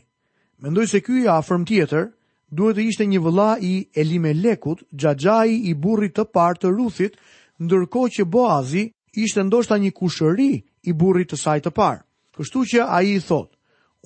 Mendoj 0.62 0.86
se 0.92 1.02
kjo 1.02 1.22
i 1.24 1.28
afërm 1.32 1.64
tjetër, 1.68 2.10
duhet 2.54 2.78
të 2.78 2.86
ishte 2.90 3.08
një 3.10 3.22
vëlla 3.26 3.50
i 3.66 3.74
Elimelekut, 3.98 4.84
gjagjai 4.92 5.56
i 5.56 5.74
burri 5.74 6.10
të 6.12 6.26
partë 6.36 6.68
të 6.68 6.74
Ruthit, 6.76 7.16
ndërko 7.64 8.06
që 8.16 8.26
Boazi 8.34 8.86
ishte 9.24 9.44
ndoshta 9.48 9.78
një 9.80 9.92
kushëri 9.98 10.52
i 10.90 10.94
burri 10.94 11.26
të 11.26 11.38
saj 11.42 11.60
të 11.66 11.72
parë. 11.72 12.04
Kështu 12.38 12.64
që 12.74 12.86
a 12.90 13.00
i 13.06 13.18
thot, 13.22 13.50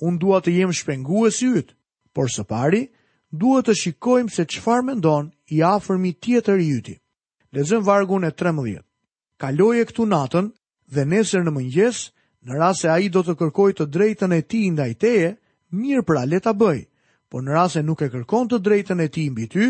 unë 0.04 0.18
duhet 0.20 0.44
të 0.46 0.54
jem 0.58 0.72
shpengu 0.76 1.26
e 1.26 1.30
si 1.32 1.46
ytë, 1.58 1.74
por 2.14 2.28
së 2.30 2.44
pari, 2.44 2.84
duhet 3.30 3.68
të 3.68 3.74
shikojmë 3.82 4.32
se 4.34 4.44
qëfar 4.44 4.82
me 4.86 4.94
i 5.56 5.62
afërmi 5.64 6.12
tjetër 6.22 6.58
i 6.60 6.68
yti. 6.78 6.98
Lezëm 7.52 7.82
vargun 7.84 8.24
e 8.24 8.30
13. 8.36 8.82
Kaloje 9.40 9.84
këtu 9.86 10.04
natën 10.06 10.50
dhe 10.94 11.04
nesër 11.06 11.42
në 11.46 11.52
mëngjes, 11.56 11.98
në 12.48 12.56
rrasë 12.58 12.86
e 12.88 12.90
a 12.92 12.96
i 13.04 13.08
do 13.12 13.22
të 13.26 13.34
kërkoj 13.40 13.70
të 13.80 13.86
drejten 13.92 14.32
e 14.36 14.42
ti 14.50 14.62
nda 14.72 14.86
i 14.90 14.94
teje, 14.96 15.32
mirë 15.76 16.04
pra 16.08 16.22
le 16.24 16.38
ta 16.40 16.54
bëj, 16.56 16.80
por 17.28 17.44
në 17.44 17.52
rrasë 17.54 17.82
e 17.82 17.86
nuk 17.88 18.02
e 18.02 18.08
kërkon 18.12 18.48
të 18.52 18.60
drejten 18.64 19.00
e 19.04 19.08
ti 19.12 19.26
mbi 19.30 19.48
ty, 19.52 19.66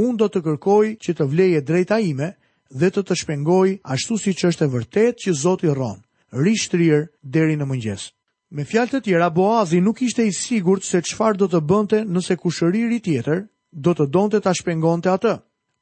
unë 0.00 0.18
do 0.22 0.28
të 0.32 0.42
kërkoj 0.46 0.86
që 1.04 1.14
të 1.18 1.26
vleje 1.30 1.60
drejta 1.68 1.98
ime 2.06 2.30
dhe 2.72 2.88
të 2.90 3.02
të 3.06 3.16
shpengoj 3.22 3.66
ashtu 3.94 4.16
si 4.18 4.32
që 4.34 4.50
është 4.52 4.64
e 4.68 4.72
vërtet 4.76 5.20
që 5.24 5.34
Zotë 5.42 5.68
i 5.68 5.74
Ronë, 5.76 6.00
rishë 6.46 6.70
të 6.70 6.80
rirë 6.80 7.02
deri 7.36 7.58
në 7.60 7.66
mëngjes. 7.70 8.06
Me 8.56 8.64
fjalë 8.64 8.92
të 8.96 9.00
tjera, 9.06 9.28
Boazi 9.34 9.80
nuk 9.82 10.00
ishte 10.06 10.24
i 10.26 10.32
sigur 10.32 10.78
të 10.80 10.86
se 10.88 11.00
çfarë 11.10 11.40
do 11.40 11.46
të 11.52 11.60
bënte 11.68 12.00
nëse 12.06 12.36
kushëriri 12.38 13.00
tjetër 13.04 13.42
do 13.74 13.92
të 13.94 14.06
donte 14.14 14.38
të 14.40 14.46
të 14.48 14.54
shpengon 14.60 15.02
të 15.04 15.12
atë, 15.18 15.34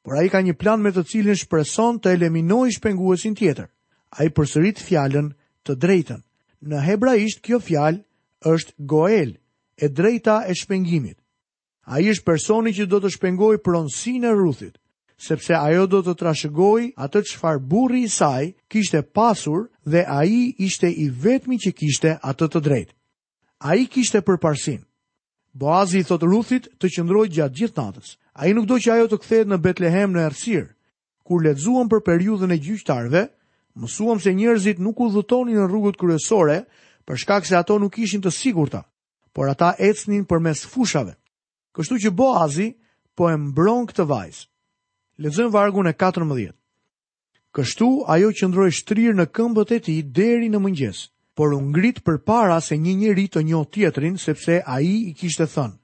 por 0.03 0.17
ai 0.19 0.27
ka 0.29 0.41
një 0.41 0.55
plan 0.57 0.81
me 0.83 0.91
të 0.91 1.05
cilin 1.11 1.37
shpreson 1.37 2.01
të 2.01 2.15
eliminoj 2.17 2.73
shpenguesin 2.77 3.37
tjetër 3.37 3.69
a 4.15 4.23
i 4.23 4.29
përsërit 4.31 4.79
fjallën 4.79 5.31
të 5.67 5.75
drejtën. 5.75 6.21
Në 6.65 6.81
hebraisht 6.87 7.41
kjo 7.45 7.59
fjallë 7.61 8.01
është 8.47 8.75
Goel, 8.89 9.33
e 9.75 9.87
drejta 9.91 10.43
e 10.47 10.53
shpengimit. 10.55 11.17
A 11.85 11.99
i 12.01 12.07
është 12.13 12.25
personi 12.25 12.71
që 12.73 12.85
do 12.89 13.01
të 13.03 13.09
shpengoj 13.15 13.57
pronsin 13.63 14.23
e 14.23 14.31
ruthit, 14.33 14.77
sepse 15.19 15.51
ajo 15.53 15.83
do 15.91 15.99
të 16.05 16.13
trashëgoj 16.21 16.93
atë 16.97 17.21
qëfar 17.27 17.59
burri 17.59 18.05
i 18.05 18.09
saj 18.13 18.53
kishte 18.71 19.01
pasur 19.15 19.65
dhe 19.85 20.03
a 20.07 20.21
i 20.25 20.45
ishte 20.63 20.89
i 20.89 21.09
vetmi 21.09 21.59
që 21.59 21.71
kishte 21.81 22.15
atë 22.23 22.47
të 22.53 22.63
drejtë. 22.67 22.93
A 23.67 23.75
i 23.79 23.83
kishte 23.87 24.21
përparsin. 24.21 24.79
Boazi 25.55 25.99
i 25.99 26.03
thot 26.07 26.23
Ruthit 26.27 26.67
të 26.79 26.89
qëndrojë 26.95 27.31
gjatë 27.37 27.55
gjithë 27.59 27.81
natës. 27.83 28.15
A 28.35 28.47
i 28.47 28.53
nuk 28.55 28.65
do 28.67 28.75
që 28.79 28.91
ajo 28.95 29.07
të 29.11 29.19
kthejt 29.23 29.47
në 29.47 29.57
Betlehem 29.63 30.11
në 30.15 30.25
Ersir. 30.29 30.65
Kur 31.25 31.41
lexuam 31.43 31.87
për 31.91 32.03
periudhën 32.03 32.51
e 32.51 32.57
gjyqtarëve, 32.59 33.21
mësuam 33.75 34.19
se 34.21 34.31
njerëzit 34.33 34.79
nuk 34.79 34.99
udhëtonin 35.03 35.57
në 35.59 35.67
rrugët 35.67 35.99
kryesore 35.99 36.61
për 37.05 37.17
shkak 37.21 37.45
se 37.45 37.55
ato 37.59 37.75
nuk 37.79 37.97
ishin 37.99 38.21
të 38.23 38.31
sigurta, 38.31 38.81
por 39.35 39.49
ata 39.51 39.73
ecnin 39.79 40.23
përmes 40.25 40.63
fushave. 40.65 41.13
Kështu 41.75 41.97
që 42.05 42.11
Boazi 42.15 42.69
po 43.15 43.29
e 43.29 43.35
mbron 43.37 43.85
këtë 43.91 44.05
vajz. 44.07 44.45
Lexojmë 45.19 45.51
vargun 45.53 45.87
e 45.87 45.93
14. 45.93 46.53
Kështu 47.55 47.89
ajo 48.11 48.31
qëndroi 48.35 48.71
shtrir 48.71 49.13
në 49.15 49.25
këmbët 49.35 49.69
e 49.75 49.79
tij 49.83 49.99
deri 50.15 50.49
në 50.51 50.59
mëngjes, 50.63 51.05
por 51.35 51.53
u 51.55 51.59
ngrit 51.63 51.99
përpara 52.03 52.61
se 52.63 52.75
një 52.79 52.93
njeri 52.99 53.27
të 53.27 53.43
njoh 53.47 53.65
tjetrin 53.73 54.15
sepse 54.19 54.61
ai 54.65 54.87
i 55.11 55.13
kishte 55.19 55.47
thënë: 55.51 55.77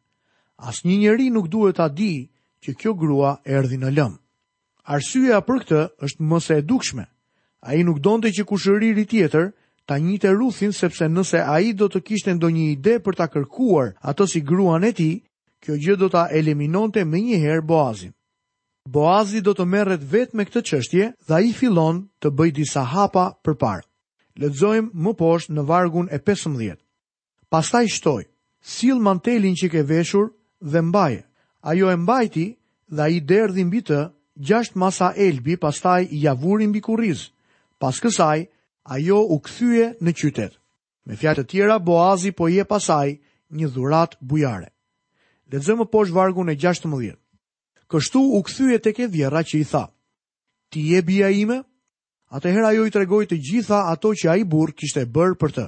Asnjë 0.67 0.97
njeri 0.99 1.27
nuk 1.31 1.47
duhet 1.51 1.75
ta 1.79 1.87
di 1.89 2.29
që 2.63 2.75
kjo 2.79 2.95
grua 2.95 3.37
erdhi 3.45 3.77
në 3.79 3.91
lëm. 3.97 4.13
Arsyeja 4.95 5.39
për 5.47 5.57
këtë 5.63 5.81
është 6.05 6.27
mos 6.31 6.49
e 6.55 6.61
dukshme, 6.61 7.05
A 7.63 7.75
i 7.77 7.83
nuk 7.85 7.99
donte 8.01 8.31
që 8.33 8.43
kushëriri 8.49 9.03
tjetër 9.05 9.51
ta 9.85 9.97
njitë 10.01 10.31
Ruthin 10.33 10.73
sepse 10.73 11.05
nëse 11.13 11.41
a 11.45 11.59
i 11.61 11.73
do 11.77 11.87
të 11.93 11.99
kishtë 12.07 12.33
ndonjë 12.39 12.63
ide 12.75 12.93
për 13.05 13.17
ta 13.19 13.27
kërkuar 13.29 13.91
ato 14.11 14.25
si 14.27 14.41
gruan 14.49 14.83
e 14.87 14.91
ti, 14.97 15.09
kjo 15.61 15.73
gjë 15.83 15.95
do 16.01 16.07
ta 16.09 16.23
eliminonte 16.39 17.03
me 17.05 17.21
njëherë 17.21 17.65
Boazin. 17.69 18.13
Boazi 18.95 19.41
do 19.45 19.53
të 19.53 19.65
merret 19.73 20.01
vet 20.11 20.33
me 20.33 20.43
këtë 20.47 20.61
qështje 20.71 21.11
dhe 21.29 21.41
i 21.45 21.51
filon 21.59 22.01
të 22.21 22.31
bëj 22.39 22.49
disa 22.59 22.81
hapa 22.95 23.25
për 23.45 23.55
parë. 23.63 23.85
Ledzojmë 24.41 24.89
më 25.05 25.13
poshtë 25.21 25.53
në 25.53 25.65
vargun 25.69 26.07
e 26.09 26.17
15. 26.29 26.77
Pastaj 27.53 27.85
shtoj, 27.99 28.23
sil 28.73 28.97
mantelin 29.07 29.53
që 29.61 29.69
ke 29.73 29.83
veshur 29.91 30.31
dhe 30.73 30.81
mbaje. 30.89 31.21
Ajo 31.69 31.91
e 31.91 31.95
mbajti 32.01 32.47
dhe 32.97 33.09
i 33.17 33.21
derdhin 33.21 33.69
bitë 33.75 34.01
gjasht 34.49 34.73
masa 34.81 35.11
elbi 35.13 35.57
pastaj 35.61 36.01
i 36.09 36.23
javurin 36.25 36.73
bikurizë. 36.73 37.29
Pas 37.81 37.97
kësaj, 37.97 38.45
ajo 38.93 39.17
u 39.33 39.39
këthyje 39.41 39.85
në 40.05 40.11
qytet. 40.21 40.53
Me 41.09 41.15
fjatë 41.17 41.47
të 41.47 41.49
tjera, 41.55 41.79
Boazi 41.81 42.29
po 42.37 42.45
je 42.53 42.63
pasaj 42.65 43.15
një 43.57 43.69
dhurat 43.73 44.13
bujare. 44.21 44.69
zëmë 45.51 45.87
poshë 45.91 46.13
vargun 46.15 46.49
e 46.49 46.55
16. 46.55 47.17
Kështu 47.91 48.21
u 48.37 48.43
këthyje 48.45 48.77
të 48.79 48.93
ke 48.95 49.07
vjera 49.11 49.41
që 49.43 49.55
i 49.59 49.65
tha, 49.71 49.85
ti 50.69 50.79
je 50.91 51.01
bia 51.01 51.27
ime? 51.29 51.57
Atëherë 52.31 52.67
ajo 52.69 52.85
i 52.87 52.91
tregoj 52.93 53.25
të 53.27 53.37
gjitha 53.49 53.79
ato 53.91 54.13
që 54.15 54.29
a 54.31 54.37
i 54.39 54.43
burë 54.47 54.73
kishte 54.77 55.03
bërë 55.05 55.35
për 55.41 55.51
të. 55.57 55.65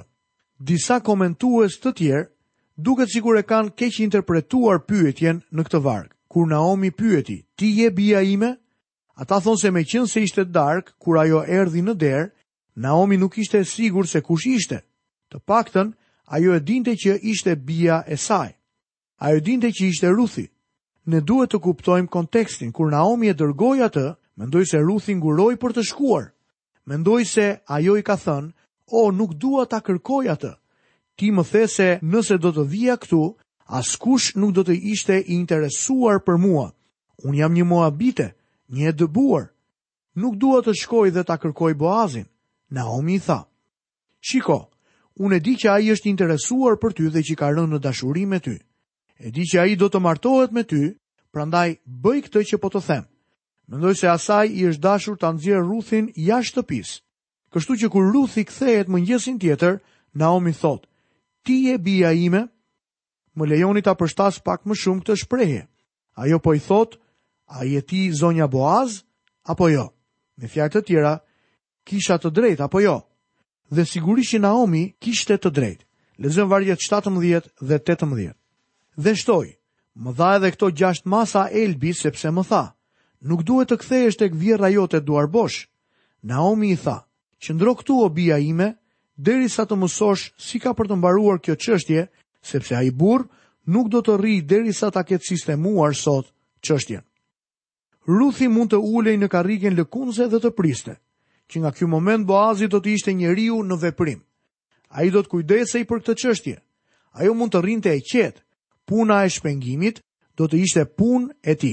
Disa 0.70 1.00
komentues 1.04 1.76
të 1.82 1.90
tjerë, 1.94 2.30
duket 2.76 3.08
si 3.10 3.18
e 3.18 3.42
kanë 3.42 3.74
keq 3.76 4.00
interpretuar 4.00 4.86
pyetjen 4.88 5.42
në 5.52 5.62
këtë 5.66 5.78
vargë. 5.82 6.14
Kur 6.30 6.46
Naomi 6.48 6.90
pyeti, 6.90 7.44
ti 7.56 7.66
je 7.82 7.90
bia 7.90 8.22
ime? 8.22 8.56
Ata 9.14 9.38
thonë 9.44 9.60
se 9.60 9.70
me 9.70 9.82
qënë 9.86 10.08
se 10.10 10.22
ishte 10.26 10.44
dark, 10.50 10.88
kur 10.98 11.20
ajo 11.22 11.44
erdi 11.46 11.82
në 11.86 11.92
derë, 12.02 12.30
Naomi 12.82 13.14
nuk 13.16 13.36
ishte 13.38 13.60
sigur 13.70 14.08
se 14.10 14.22
kush 14.26 14.46
ishte. 14.50 14.80
Të 15.30 15.38
pakten, 15.46 15.92
ajo 16.34 16.54
e 16.56 16.60
dinte 16.60 16.96
që 16.98 17.16
ishte 17.32 17.54
bia 17.68 18.00
e 18.10 18.16
saj. 18.18 18.48
Ajo 19.22 19.38
dinte 19.46 19.70
që 19.70 19.86
ishte 19.92 20.10
Ruthi. 20.10 20.48
Ne 21.06 21.20
duhet 21.20 21.52
të 21.54 21.60
kuptojmë 21.62 22.10
kontekstin, 22.10 22.72
kur 22.74 22.90
Naomi 22.90 23.30
e 23.30 23.36
dërgoj 23.38 23.78
atë, 23.86 24.06
mendoj 24.40 24.64
se 24.72 24.82
Ruthi 24.82 25.14
nguroj 25.20 25.54
për 25.62 25.76
të 25.78 25.86
shkuar. 25.92 26.32
Mendoj 26.90 27.20
se 27.36 27.46
ajo 27.76 27.94
i 27.96 28.02
ka 28.02 28.16
thënë, 28.24 28.50
o, 28.98 29.10
nuk 29.14 29.38
dua 29.40 29.68
ta 29.70 29.78
kërkoj 29.80 30.24
atë. 30.34 30.50
Ti 31.16 31.30
më 31.30 31.42
the 31.52 31.64
se 31.70 31.90
nëse 32.02 32.38
do 32.42 32.50
të 32.56 32.64
vija 32.74 32.96
këtu, 33.04 33.22
askush 33.80 34.34
nuk 34.40 34.50
do 34.58 34.64
të 34.66 34.74
ishte 34.94 35.20
interesuar 35.38 36.18
për 36.26 36.36
mua. 36.48 36.66
Unë 37.22 37.38
jam 37.38 37.52
një 37.54 37.64
mua 37.64 37.88
bite, 37.90 38.32
një 38.70 38.88
e 38.88 38.92
dëbuar. 38.92 39.48
Nuk 40.20 40.36
dua 40.38 40.60
të 40.62 40.74
shkoj 40.78 41.10
dhe 41.10 41.22
ta 41.26 41.36
kërkoj 41.40 41.74
Boazin, 41.74 42.24
Naomi 42.70 43.16
i 43.18 43.20
tha. 43.20 43.44
Shiko, 44.24 44.70
unë 45.20 45.36
e 45.36 45.40
di 45.42 45.54
që 45.58 45.68
a 45.70 45.78
i 45.82 45.90
është 45.94 46.08
interesuar 46.08 46.78
për 46.78 46.94
ty 46.96 47.08
dhe 47.10 47.22
që 47.26 47.34
ka 47.36 47.50
rënë 47.50 47.74
në 47.74 47.80
dashuri 47.82 48.24
me 48.26 48.38
ty. 48.40 48.56
E 49.20 49.30
di 49.30 49.42
që 49.44 49.58
a 49.60 49.64
i 49.66 49.76
do 49.76 49.88
të 49.88 50.00
martohet 50.00 50.52
me 50.54 50.62
ty, 50.64 50.94
prandaj 51.34 51.74
bëj 51.84 52.20
këtë 52.28 52.44
që 52.52 52.56
po 52.62 52.70
të 52.70 52.80
them. 52.86 53.04
Mendoj 53.68 53.94
se 53.96 54.08
asaj 54.08 54.46
i 54.52 54.66
është 54.70 54.82
dashur 54.84 55.16
të 55.18 55.30
nëzirë 55.34 55.64
Ruthin 55.66 56.10
jashtë 56.16 56.50
shtëpis. 56.60 56.90
Kështu 57.54 57.76
që 57.80 57.88
kur 57.92 58.10
Ruthi 58.12 58.42
kthehet 58.44 58.88
mëngjesin 58.90 59.38
tjetër, 59.40 59.80
Naomi 60.18 60.52
thot, 60.52 60.86
ti 61.44 61.72
e 61.72 61.78
bia 61.78 62.10
ime, 62.14 62.46
më 63.34 63.44
lejoni 63.50 63.82
ta 63.82 63.94
përshtas 63.98 64.38
pak 64.44 64.62
më 64.66 64.74
shumë 64.78 65.00
këtë 65.02 65.16
shprehje. 65.22 65.62
Ajo 66.14 66.38
po 66.38 66.54
i 66.54 66.60
thotë, 66.62 66.98
A 67.46 67.64
jeti 67.64 68.12
zonja 68.12 68.46
Boaz, 68.48 69.02
apo 69.44 69.68
jo? 69.68 69.90
Me 70.40 70.48
fjarë 70.48 70.72
të 70.72 70.80
tjera, 70.88 71.14
kisha 71.86 72.16
të 72.18 72.30
drejt, 72.34 72.60
apo 72.64 72.80
jo? 72.80 72.94
Dhe 73.70 73.84
sigurisht 73.86 74.32
që 74.34 74.40
Naomi 74.40 74.84
kishte 75.04 75.36
të 75.36 75.50
drejt. 75.54 75.84
Lezëm 76.24 76.48
vargjet 76.50 76.80
17 76.82 77.52
dhe 77.60 77.78
18. 77.82 78.32
Dhe 78.96 79.14
shtoj, 79.18 79.50
më 80.04 80.14
dha 80.18 80.30
edhe 80.38 80.50
këto 80.54 80.70
gjasht 80.80 81.06
masa 81.14 81.46
elbi 81.50 81.90
sepse 81.98 82.30
më 82.32 82.44
tha, 82.48 82.62
nuk 83.28 83.42
duhet 83.46 83.70
të 83.72 83.78
kthej 83.82 84.04
është 84.10 84.26
e 84.26 84.30
këvjera 84.34 84.70
jote 84.76 85.00
duar 85.02 85.26
bosh. 85.36 85.66
Naomi 86.32 86.70
i 86.74 86.78
tha, 86.84 86.96
që 87.42 87.56
ndro 87.58 87.74
këtu 87.82 87.98
o 88.00 88.08
bia 88.16 88.38
ime, 88.40 88.70
deri 89.16 89.48
sa 89.52 89.66
të 89.66 89.76
mësosh 89.82 90.30
si 90.48 90.62
ka 90.64 90.70
për 90.78 90.90
të 90.92 90.98
mbaruar 91.00 91.42
kjo 91.44 91.56
qështje, 91.58 92.06
sepse 92.52 92.78
a 92.78 92.84
i 92.88 92.94
burë 92.94 93.26
nuk 93.74 93.90
do 93.92 93.98
të 94.02 94.14
rri 94.20 94.36
deri 94.54 94.72
sa 94.80 94.90
ta 94.96 95.02
ketë 95.04 95.28
sistemuar 95.32 95.94
sot 95.98 96.30
qështjen. 96.64 97.02
Ruthi 98.06 98.48
mund 98.52 98.68
të 98.74 98.78
ulej 98.84 99.14
në 99.16 99.28
karriken 99.32 99.76
lëkunse 99.78 100.26
dhe 100.28 100.40
të 100.44 100.50
priste, 100.58 100.94
që 101.48 101.62
nga 101.64 101.70
kjo 101.72 101.86
moment 101.88 102.26
Boazi 102.28 102.66
do 102.68 102.80
të 102.84 102.92
ishte 102.98 103.14
njeriu 103.16 103.62
në 103.64 103.78
veprim. 103.80 104.18
A 104.92 105.04
i 105.04 105.10
do 105.10 105.22
të 105.24 105.28
kujdesej 105.32 105.86
për 105.88 106.02
këtë 106.04 106.14
qështje. 106.20 106.56
Ajo 107.16 107.32
mund 107.34 107.54
të 107.54 107.62
rinte 107.64 107.88
e 107.96 108.00
qetë, 108.04 108.42
puna 108.88 109.22
e 109.24 109.30
shpengimit 109.32 110.02
do 110.36 110.44
të 110.48 110.60
ishte 110.66 110.84
pun 111.00 111.30
e 111.48 111.54
ti. 111.54 111.72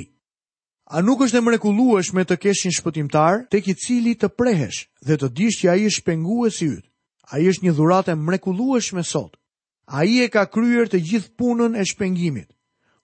A 0.87 1.01
nuk 1.03 1.21
është 1.27 1.37
e 1.37 1.41
mrekulluesh 1.49 2.13
me 2.15 2.23
të 2.27 2.37
keshin 2.43 2.71
shpëtimtar, 2.75 3.43
të 3.51 3.61
ki 3.65 3.75
cili 3.85 4.15
të 4.19 4.31
prehesh 4.39 4.79
dhe 5.07 5.17
të 5.19 5.27
dish 5.39 5.59
që 5.61 5.69
a 5.71 5.75
i 5.83 5.89
shpengu 5.95 6.41
e 6.47 6.51
si 6.51 6.71
ytë. 6.71 6.87
A 7.31 7.39
i 7.43 7.47
është 7.51 7.65
një 7.67 7.75
dhurate 7.75 8.15
mrekulluesh 8.19 8.93
me 8.95 9.03
sot. 9.07 9.35
A 9.91 10.03
i 10.07 10.21
e 10.23 10.29
ka 10.31 10.47
kryer 10.51 10.87
të 10.91 11.03
gjithë 11.09 11.35
punën 11.39 11.75
e 11.79 11.83
shpengimit 11.91 12.49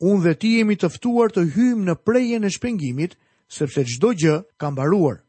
unë 0.04 0.24
dhe 0.24 0.34
ti 0.38 0.50
jemi 0.58 0.76
tëftuar 0.78 1.32
të 1.34 1.44
hymë 1.56 1.86
në 1.88 1.94
prejen 2.06 2.44
e 2.46 2.52
shpengimit, 2.54 3.16
sepse 3.50 3.82
gjdo 3.88 4.12
gjë 4.14 4.36
kam 4.58 4.76
baruar. 4.78 5.24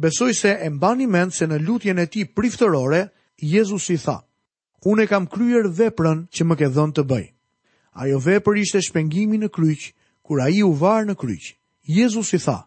Besoj 0.00 0.32
se 0.36 0.52
e 0.60 0.68
mbani 0.70 1.06
mend 1.06 1.32
se 1.36 1.46
në 1.48 1.58
lutjen 1.64 1.98
e 1.98 2.06
ti 2.06 2.24
priftërore, 2.24 3.06
Jezus 3.40 3.86
i 3.90 3.96
tha, 3.98 4.18
unë 4.84 5.04
e 5.04 5.08
kam 5.08 5.26
kryer 5.28 5.64
veprën 5.68 6.26
që 6.28 6.44
më 6.44 6.54
ke 6.58 6.68
dhënë 6.74 6.94
të 6.98 7.06
bëj. 7.08 7.26
Ajo 7.96 8.18
vepër 8.20 8.60
ishte 8.60 8.82
shpengimi 8.84 9.38
në 9.40 9.48
kryq, 9.48 9.86
kur 10.24 10.40
a 10.44 10.50
i 10.52 10.60
u 10.64 10.72
varë 10.76 11.08
në 11.10 11.16
kryq. 11.16 11.46
Jezus 11.88 12.34
i 12.36 12.38
tha, 12.44 12.58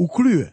u 0.00 0.08
krye. 0.08 0.48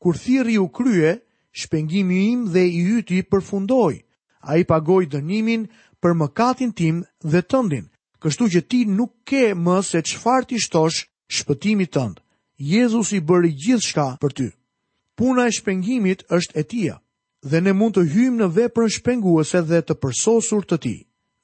Kur 0.00 0.16
thiri 0.20 0.58
u 0.60 0.68
krye, 0.68 1.14
shpengimi 1.52 2.20
im 2.34 2.44
dhe 2.52 2.64
i 2.68 2.82
yti 2.98 3.22
përfundoj, 3.30 4.00
a 4.44 4.56
i 4.60 4.64
pagoj 4.64 5.06
dënimin 5.12 5.64
për 6.00 6.14
mëkatin 6.16 6.72
tim 6.76 7.02
dhe 7.24 7.40
tëndin 7.42 7.89
kështu 8.20 8.46
që 8.54 8.60
ti 8.70 8.80
nuk 8.86 9.14
ke 9.26 9.54
më 9.56 9.76
se 9.90 10.00
qëfar 10.08 10.44
t'i 10.48 10.58
shtosh 10.60 11.06
shpëtimi 11.38 11.86
tëndë. 11.88 12.20
Jezus 12.60 13.12
i 13.16 13.20
bëri 13.24 13.52
gjithë 13.56 13.86
shka 13.90 14.06
për 14.20 14.32
ty. 14.36 14.48
Puna 15.16 15.46
e 15.48 15.52
shpengimit 15.56 16.26
është 16.28 16.54
e 16.60 16.64
tia, 16.70 16.96
dhe 17.48 17.58
ne 17.60 17.72
mund 17.72 17.96
të 17.96 18.04
hymë 18.12 18.38
në 18.40 18.48
veprën 18.58 18.92
shpenguese 18.96 19.62
dhe 19.68 19.80
të 19.82 19.94
përsosur 20.02 20.66
të 20.68 20.76
ti. 20.84 20.94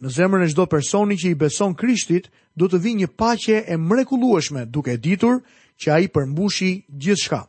Në 0.05 0.11
zemrën 0.13 0.45
e 0.45 0.51
shdo 0.53 0.67
personi 0.69 1.17
që 1.17 1.31
i 1.33 1.39
beson 1.41 1.73
krishtit, 1.81 2.29
do 2.57 2.69
të 2.69 2.79
vi 2.85 2.93
një 2.99 3.09
pache 3.17 3.63
e 3.65 3.77
mrekulueshme 3.81 4.67
duke 4.69 4.97
ditur 5.01 5.39
që 5.81 5.89
a 5.95 6.01
i 6.05 6.11
përmbushi 6.13 6.71
gjithë 7.01 7.23
shka. 7.25 7.41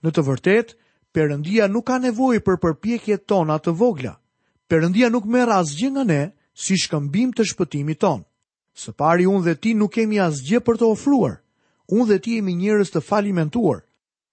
Në 0.00 0.08
të 0.12 0.24
vërtet, 0.30 0.68
përëndia 1.14 1.68
nuk 1.68 1.84
ka 1.88 1.98
nevoj 2.00 2.40
për 2.44 2.58
përpjekje 2.64 3.20
tona 3.28 3.60
të 3.60 3.76
vogla. 3.80 4.16
Përëndia 4.68 5.10
nuk 5.12 5.26
merë 5.28 5.58
asgjë 5.60 5.90
nga 5.92 6.04
ne 6.08 6.22
si 6.56 6.78
shkëmbim 6.80 7.34
të 7.36 7.44
shpëtimi 7.52 7.94
tonë. 8.00 8.24
Së 8.82 8.92
pari 8.98 9.24
unë 9.30 9.44
dhe 9.46 9.52
ti 9.62 9.72
nuk 9.78 9.92
kemi 9.94 10.18
asgjë 10.22 10.58
për 10.66 10.78
të 10.80 10.86
ofruar. 10.92 11.36
Unë 11.94 12.06
dhe 12.08 12.16
ti 12.24 12.38
jemi 12.38 12.54
njerëz 12.58 12.90
të 12.90 13.02
falimentuar. 13.06 13.84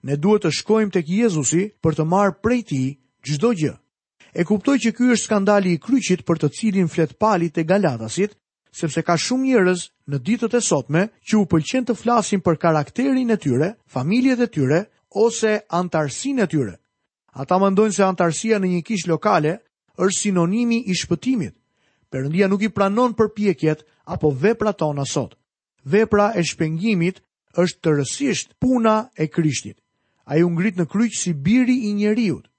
Ne 0.07 0.15
duhet 0.17 0.47
të 0.47 0.51
shkojmë 0.59 0.93
tek 0.97 1.09
Jezusi 1.13 1.67
për 1.83 1.97
të 1.99 2.05
marrë 2.13 2.39
prej 2.41 2.61
tij 2.71 2.87
çdo 3.27 3.51
gjë. 3.59 3.73
E 4.33 4.41
kuptoj 4.47 4.77
që 4.81 4.91
ky 4.97 5.11
është 5.13 5.27
skandali 5.27 5.75
i 5.75 5.79
kryqit 5.83 6.23
për 6.25 6.37
të 6.41 6.49
cilin 6.57 6.87
flet 6.89 7.11
Pali 7.21 7.51
te 7.53 7.63
Galatasit, 7.69 8.33
sepse 8.73 9.03
ka 9.05 9.17
shumë 9.21 9.45
njerëz 9.51 9.81
në 10.09 10.17
ditët 10.25 10.55
e 10.57 10.61
sotme 10.69 11.03
që 11.27 11.37
u 11.37 11.45
pëlqen 11.51 11.85
të 11.89 11.97
flasin 12.01 12.41
për 12.41 12.57
karakterin 12.63 13.29
e 13.29 13.37
tyre, 13.43 13.75
familjet 13.93 14.39
e 14.39 14.47
tyre 14.55 14.81
ose 15.25 15.53
antarësinë 15.83 16.47
e 16.47 16.47
tyre. 16.55 16.73
Ata 17.37 17.59
mendojnë 17.61 17.93
se 17.95 18.07
antarësia 18.07 18.57
në 18.59 18.73
një 18.77 18.81
kishë 18.89 19.11
lokale 19.13 19.53
është 20.01 20.21
sinonimi 20.23 20.81
i 20.89 20.95
shpëtimit, 21.01 21.53
Perëndia 22.11 22.49
nuk 22.51 22.63
i 22.67 22.69
pranon 22.69 23.13
përpjekjet 23.15 23.85
apo 24.11 24.33
veprat 24.35 24.75
tona 24.81 25.05
sot. 25.07 25.37
Vepra 25.87 26.33
e 26.35 26.43
shpengimit 26.43 27.21
është 27.63 27.79
të 27.81 27.93
rësisht 27.97 28.49
puna 28.61 28.95
e 29.15 29.29
Krishtit. 29.31 29.79
A 30.27 30.35
ju 30.37 30.49
ngrit 30.51 30.75
në 30.77 30.89
kryqë 30.91 31.17
si 31.21 31.31
biri 31.33 31.77
i 31.87 31.93
njeriut. 31.95 32.49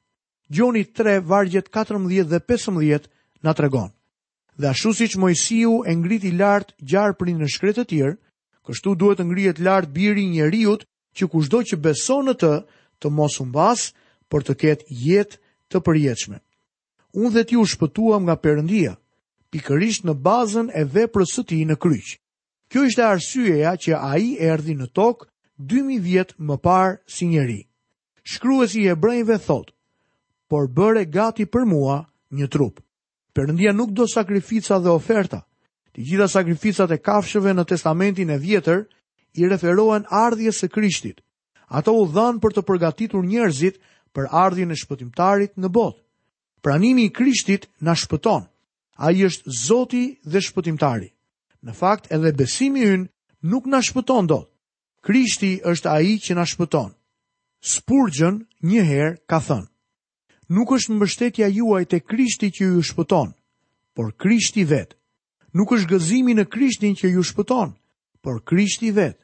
Gjoni 0.49 0.85
3, 0.89 1.21
vargjet 1.25 1.69
14 1.71 2.29
dhe 2.33 2.41
15 2.49 3.09
na 3.45 3.53
tregon. 3.53 3.93
Dhe 4.57 4.71
ashtu 4.73 4.95
siç 4.97 5.15
që 5.15 5.21
mojësiu 5.21 5.77
e 5.85 5.95
ngriti 6.01 6.33
lartë 6.37 6.75
gjarë 6.89 7.15
për 7.21 7.31
në 7.37 7.49
shkretë 7.55 7.85
të 7.85 7.89
tir, 7.93 8.17
kështu 8.67 8.97
duhet 9.01 9.21
të 9.21 9.29
ngrihet 9.29 9.61
lartë 9.65 9.93
biri 9.97 10.25
i 10.27 10.33
njeriut 10.33 10.87
që 11.17 11.29
kushdo 11.33 11.61
që 11.69 11.81
beson 11.85 12.29
në 12.29 12.35
të 12.41 12.53
të 13.05 13.13
mos 13.13 13.37
humbas 13.41 13.89
për 14.33 14.49
të 14.49 14.59
ketë 14.65 14.99
jetë 15.07 15.41
të 15.71 15.85
përjetëshme. 15.87 16.41
Unë 17.17 17.33
dhe 17.37 17.47
ti 17.49 17.57
u 17.61 17.65
shpëtuam 17.73 18.25
nga 18.29 18.37
përëndia, 18.45 18.97
pikërisht 19.53 20.07
në 20.09 20.15
bazën 20.25 20.71
e 20.73 20.85
veprës 20.89 21.35
së 21.37 21.45
tij 21.51 21.63
në 21.69 21.77
kryq. 21.83 22.15
Kjo 22.73 22.87
ishte 22.89 23.05
arsyeja 23.05 23.75
që 23.77 23.99
ai 24.01 24.31
erdhi 24.41 24.75
në 24.79 24.89
tokë 24.97 25.29
2000 25.71 26.01
vjet 26.03 26.33
më 26.49 26.57
parë 26.65 26.95
si 27.13 27.29
njeri. 27.31 27.61
Shkruesi 28.33 28.83
i 28.85 28.89
Hebrejve 28.89 29.37
thot: 29.45 29.75
"Por 30.49 30.69
bëre 30.71 31.05
gati 31.13 31.45
për 31.47 31.67
mua 31.69 31.99
një 32.33 32.49
trup." 32.49 32.81
Perëndia 33.37 33.73
nuk 33.73 33.93
do 33.97 34.07
sakrifica 34.09 34.79
dhe 34.81 34.91
oferta. 34.93 35.43
Të 35.93 36.01
gjitha 36.05 36.27
sakrificat 36.29 36.91
e 36.91 36.99
kafshëve 37.05 37.53
në 37.53 37.65
Testamentin 37.69 38.31
e 38.33 38.39
Vjetër 38.41 38.87
i 39.37 39.49
referohen 39.49 40.05
ardhjes 40.09 40.63
së 40.63 40.69
Krishtit. 40.73 41.21
Ato 41.69 41.93
u 41.93 42.07
dhanë 42.09 42.41
për 42.41 42.53
të 42.53 42.63
përgatitur 42.69 43.25
njerëzit 43.25 43.77
për 44.15 44.29
ardhjën 44.33 44.73
e 44.73 44.77
shpëtimtarit 44.81 45.53
në 45.57 45.69
botë. 45.69 46.01
Pranimi 46.65 47.05
i 47.05 47.13
Krishtit 47.13 47.69
na 47.81 47.93
shpëton. 47.97 48.52
A 49.01 49.09
i 49.13 49.25
është 49.27 49.53
zoti 49.67 50.03
dhe 50.27 50.41
shpëtimtari. 50.45 51.09
Në 51.65 51.73
fakt, 51.79 52.11
edhe 52.13 52.33
besimi 52.37 52.85
ynë 52.93 53.09
nuk 53.49 53.67
në 53.67 53.81
shpëton 53.89 54.27
do. 54.29 54.41
Krishti 55.07 55.61
është 55.65 55.89
a 55.89 56.01
i 56.01 56.19
që 56.21 56.37
në 56.37 56.45
shpëton. 56.53 56.91
Spurgeon 57.73 58.43
njëherë 58.67 59.17
ka 59.29 59.39
thënë. 59.49 59.69
Nuk 60.53 60.75
është 60.77 60.93
mbështetja 60.93 61.49
juaj 61.57 61.85
të 61.89 62.03
krishti 62.11 62.51
që 62.53 62.65
ju 62.69 62.83
shpëton, 62.85 63.31
por 63.97 64.11
krishti 64.23 64.67
vetë. 64.69 64.99
Nuk 65.57 65.73
është 65.75 65.89
gëzimi 65.95 66.35
në 66.37 66.45
krishtin 66.53 66.95
që 66.99 67.13
ju 67.15 67.23
shpëton, 67.25 67.73
por 68.23 68.43
krishti 68.49 68.93
vetë. 68.93 69.23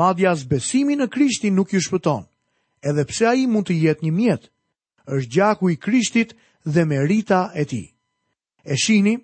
Madhja 0.00 0.32
as 0.34 0.42
besimi 0.50 0.96
në 0.98 1.06
krishtin 1.14 1.54
nuk 1.54 1.72
ju 1.76 1.80
shpëton, 1.86 2.26
edhe 2.82 3.04
pse 3.08 3.24
a 3.30 3.34
i 3.38 3.46
mund 3.46 3.66
të 3.68 3.78
jetë 3.84 4.02
një 4.08 4.12
mjetë. 4.18 4.50
është 5.16 5.30
gjaku 5.36 5.70
i 5.70 5.76
krishtit 5.76 6.34
dhe 6.66 6.82
merita 6.84 7.40
e 7.54 7.64
ti. 7.70 7.84
E 8.66 8.74
shini, 8.74 9.14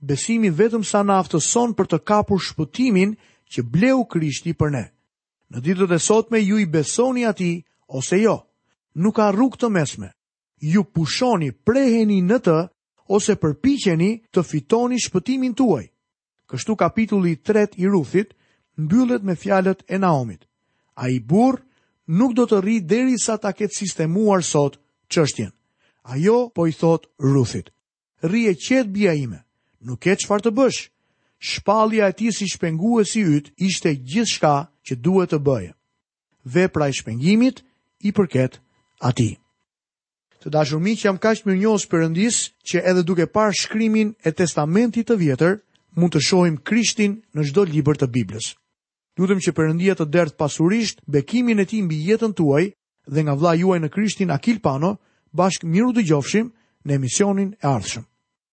besimi 0.00 0.48
vetëm 0.56 0.84
sa 0.88 1.02
na 1.04 1.18
aftëson 1.20 1.74
për 1.76 1.88
të 1.92 1.98
kapur 2.08 2.40
shpëtimin 2.40 3.10
që 3.52 3.64
bleu 3.74 3.98
Krishti 4.08 4.54
për 4.56 4.70
ne. 4.72 4.82
Në 5.52 5.58
ditët 5.66 5.92
e 5.92 5.98
sotme 6.00 6.40
ju 6.40 6.56
i 6.62 6.66
besoni 6.72 7.26
ati, 7.28 7.50
ose 7.98 8.16
jo, 8.22 8.36
nuk 8.96 9.18
ka 9.18 9.26
rrug 9.36 9.58
të 9.60 9.68
mesme. 9.76 10.08
Ju 10.72 10.80
pushoni 10.96 11.50
preheni 11.66 12.22
në 12.24 12.38
të, 12.48 12.56
ose 13.16 13.36
përpiqeni 13.42 14.10
të 14.32 14.44
fitoni 14.48 15.02
shpëtimin 15.04 15.52
tuaj. 15.58 15.84
Kështu 16.48 16.76
kapitulli 16.80 17.36
tret 17.44 17.76
i 17.76 17.86
rufit, 17.92 18.32
mbyllet 18.80 19.22
me 19.28 19.36
fjalet 19.36 19.84
e 19.92 20.00
naomit. 20.00 20.48
A 21.02 21.10
i 21.12 21.20
burë, 21.20 21.60
nuk 22.18 22.32
do 22.38 22.48
të 22.48 22.62
rri 22.64 22.80
deri 22.80 23.20
sa 23.20 23.36
ta 23.36 23.52
ketë 23.52 23.76
sistemuar 23.76 24.40
sot 24.42 24.80
qështjen. 25.12 25.52
Ajo 26.16 26.46
po 26.48 26.64
i 26.66 26.72
thot 26.72 27.10
rruthit 27.20 27.68
rrie 28.22 28.54
qetë 28.54 28.90
bia 28.92 29.12
ime. 29.14 29.42
Nuk 29.84 30.06
e 30.08 30.16
çfarë 30.16 30.44
të 30.48 30.52
bësh. 30.56 30.80
Shpallja 31.38 32.08
e 32.08 32.16
tij 32.16 32.32
si 32.32 32.46
si 32.48 33.20
yt 33.20 33.46
ishte 33.66 33.90
gjithçka 34.08 34.68
që 34.86 34.94
duhet 35.04 35.30
të 35.30 35.38
bëje. 35.38 35.72
Vepra 36.44 36.88
e 36.88 36.92
shpengimit 36.92 37.62
i 38.00 38.10
përket 38.12 38.58
atij. 39.00 39.36
Të 40.42 40.50
dashur 40.50 40.80
miq, 40.80 41.02
jam 41.04 41.16
kaq 41.18 41.44
njohës 41.44 41.86
përëndis, 41.86 42.36
që 42.68 42.80
edhe 42.84 43.02
duke 43.02 43.26
parë 43.26 43.52
shkrimin 43.52 44.14
e 44.24 44.30
Testamentit 44.32 45.08
të 45.08 45.16
vjetër, 45.16 45.60
mund 45.96 46.12
të 46.14 46.20
shohim 46.22 46.56
Krishtin 46.56 47.20
në 47.34 47.42
çdo 47.50 47.64
libër 47.64 47.96
të 47.98 48.06
Biblës. 48.06 48.54
Lutem 49.18 49.38
që 49.40 49.52
Perëndia 49.52 49.94
të 49.94 50.06
dërt 50.06 50.36
pasurisht 50.38 51.00
bekimin 51.08 51.58
e 51.58 51.64
tij 51.66 51.82
mbi 51.82 51.96
jetën 52.06 52.32
tuaj 52.34 52.64
dhe 53.12 53.20
nga 53.24 53.34
vla 53.34 53.52
juaj 53.56 53.80
në 53.80 53.88
Krishtin 53.88 54.30
Akil 54.30 54.60
Pano, 54.60 54.96
bashkë 55.32 55.66
miru 55.66 55.92
gjofshim 56.04 56.52
në 56.86 56.98
emisionin 57.00 57.54
e 57.62 57.66
ardhshëm 57.74 58.15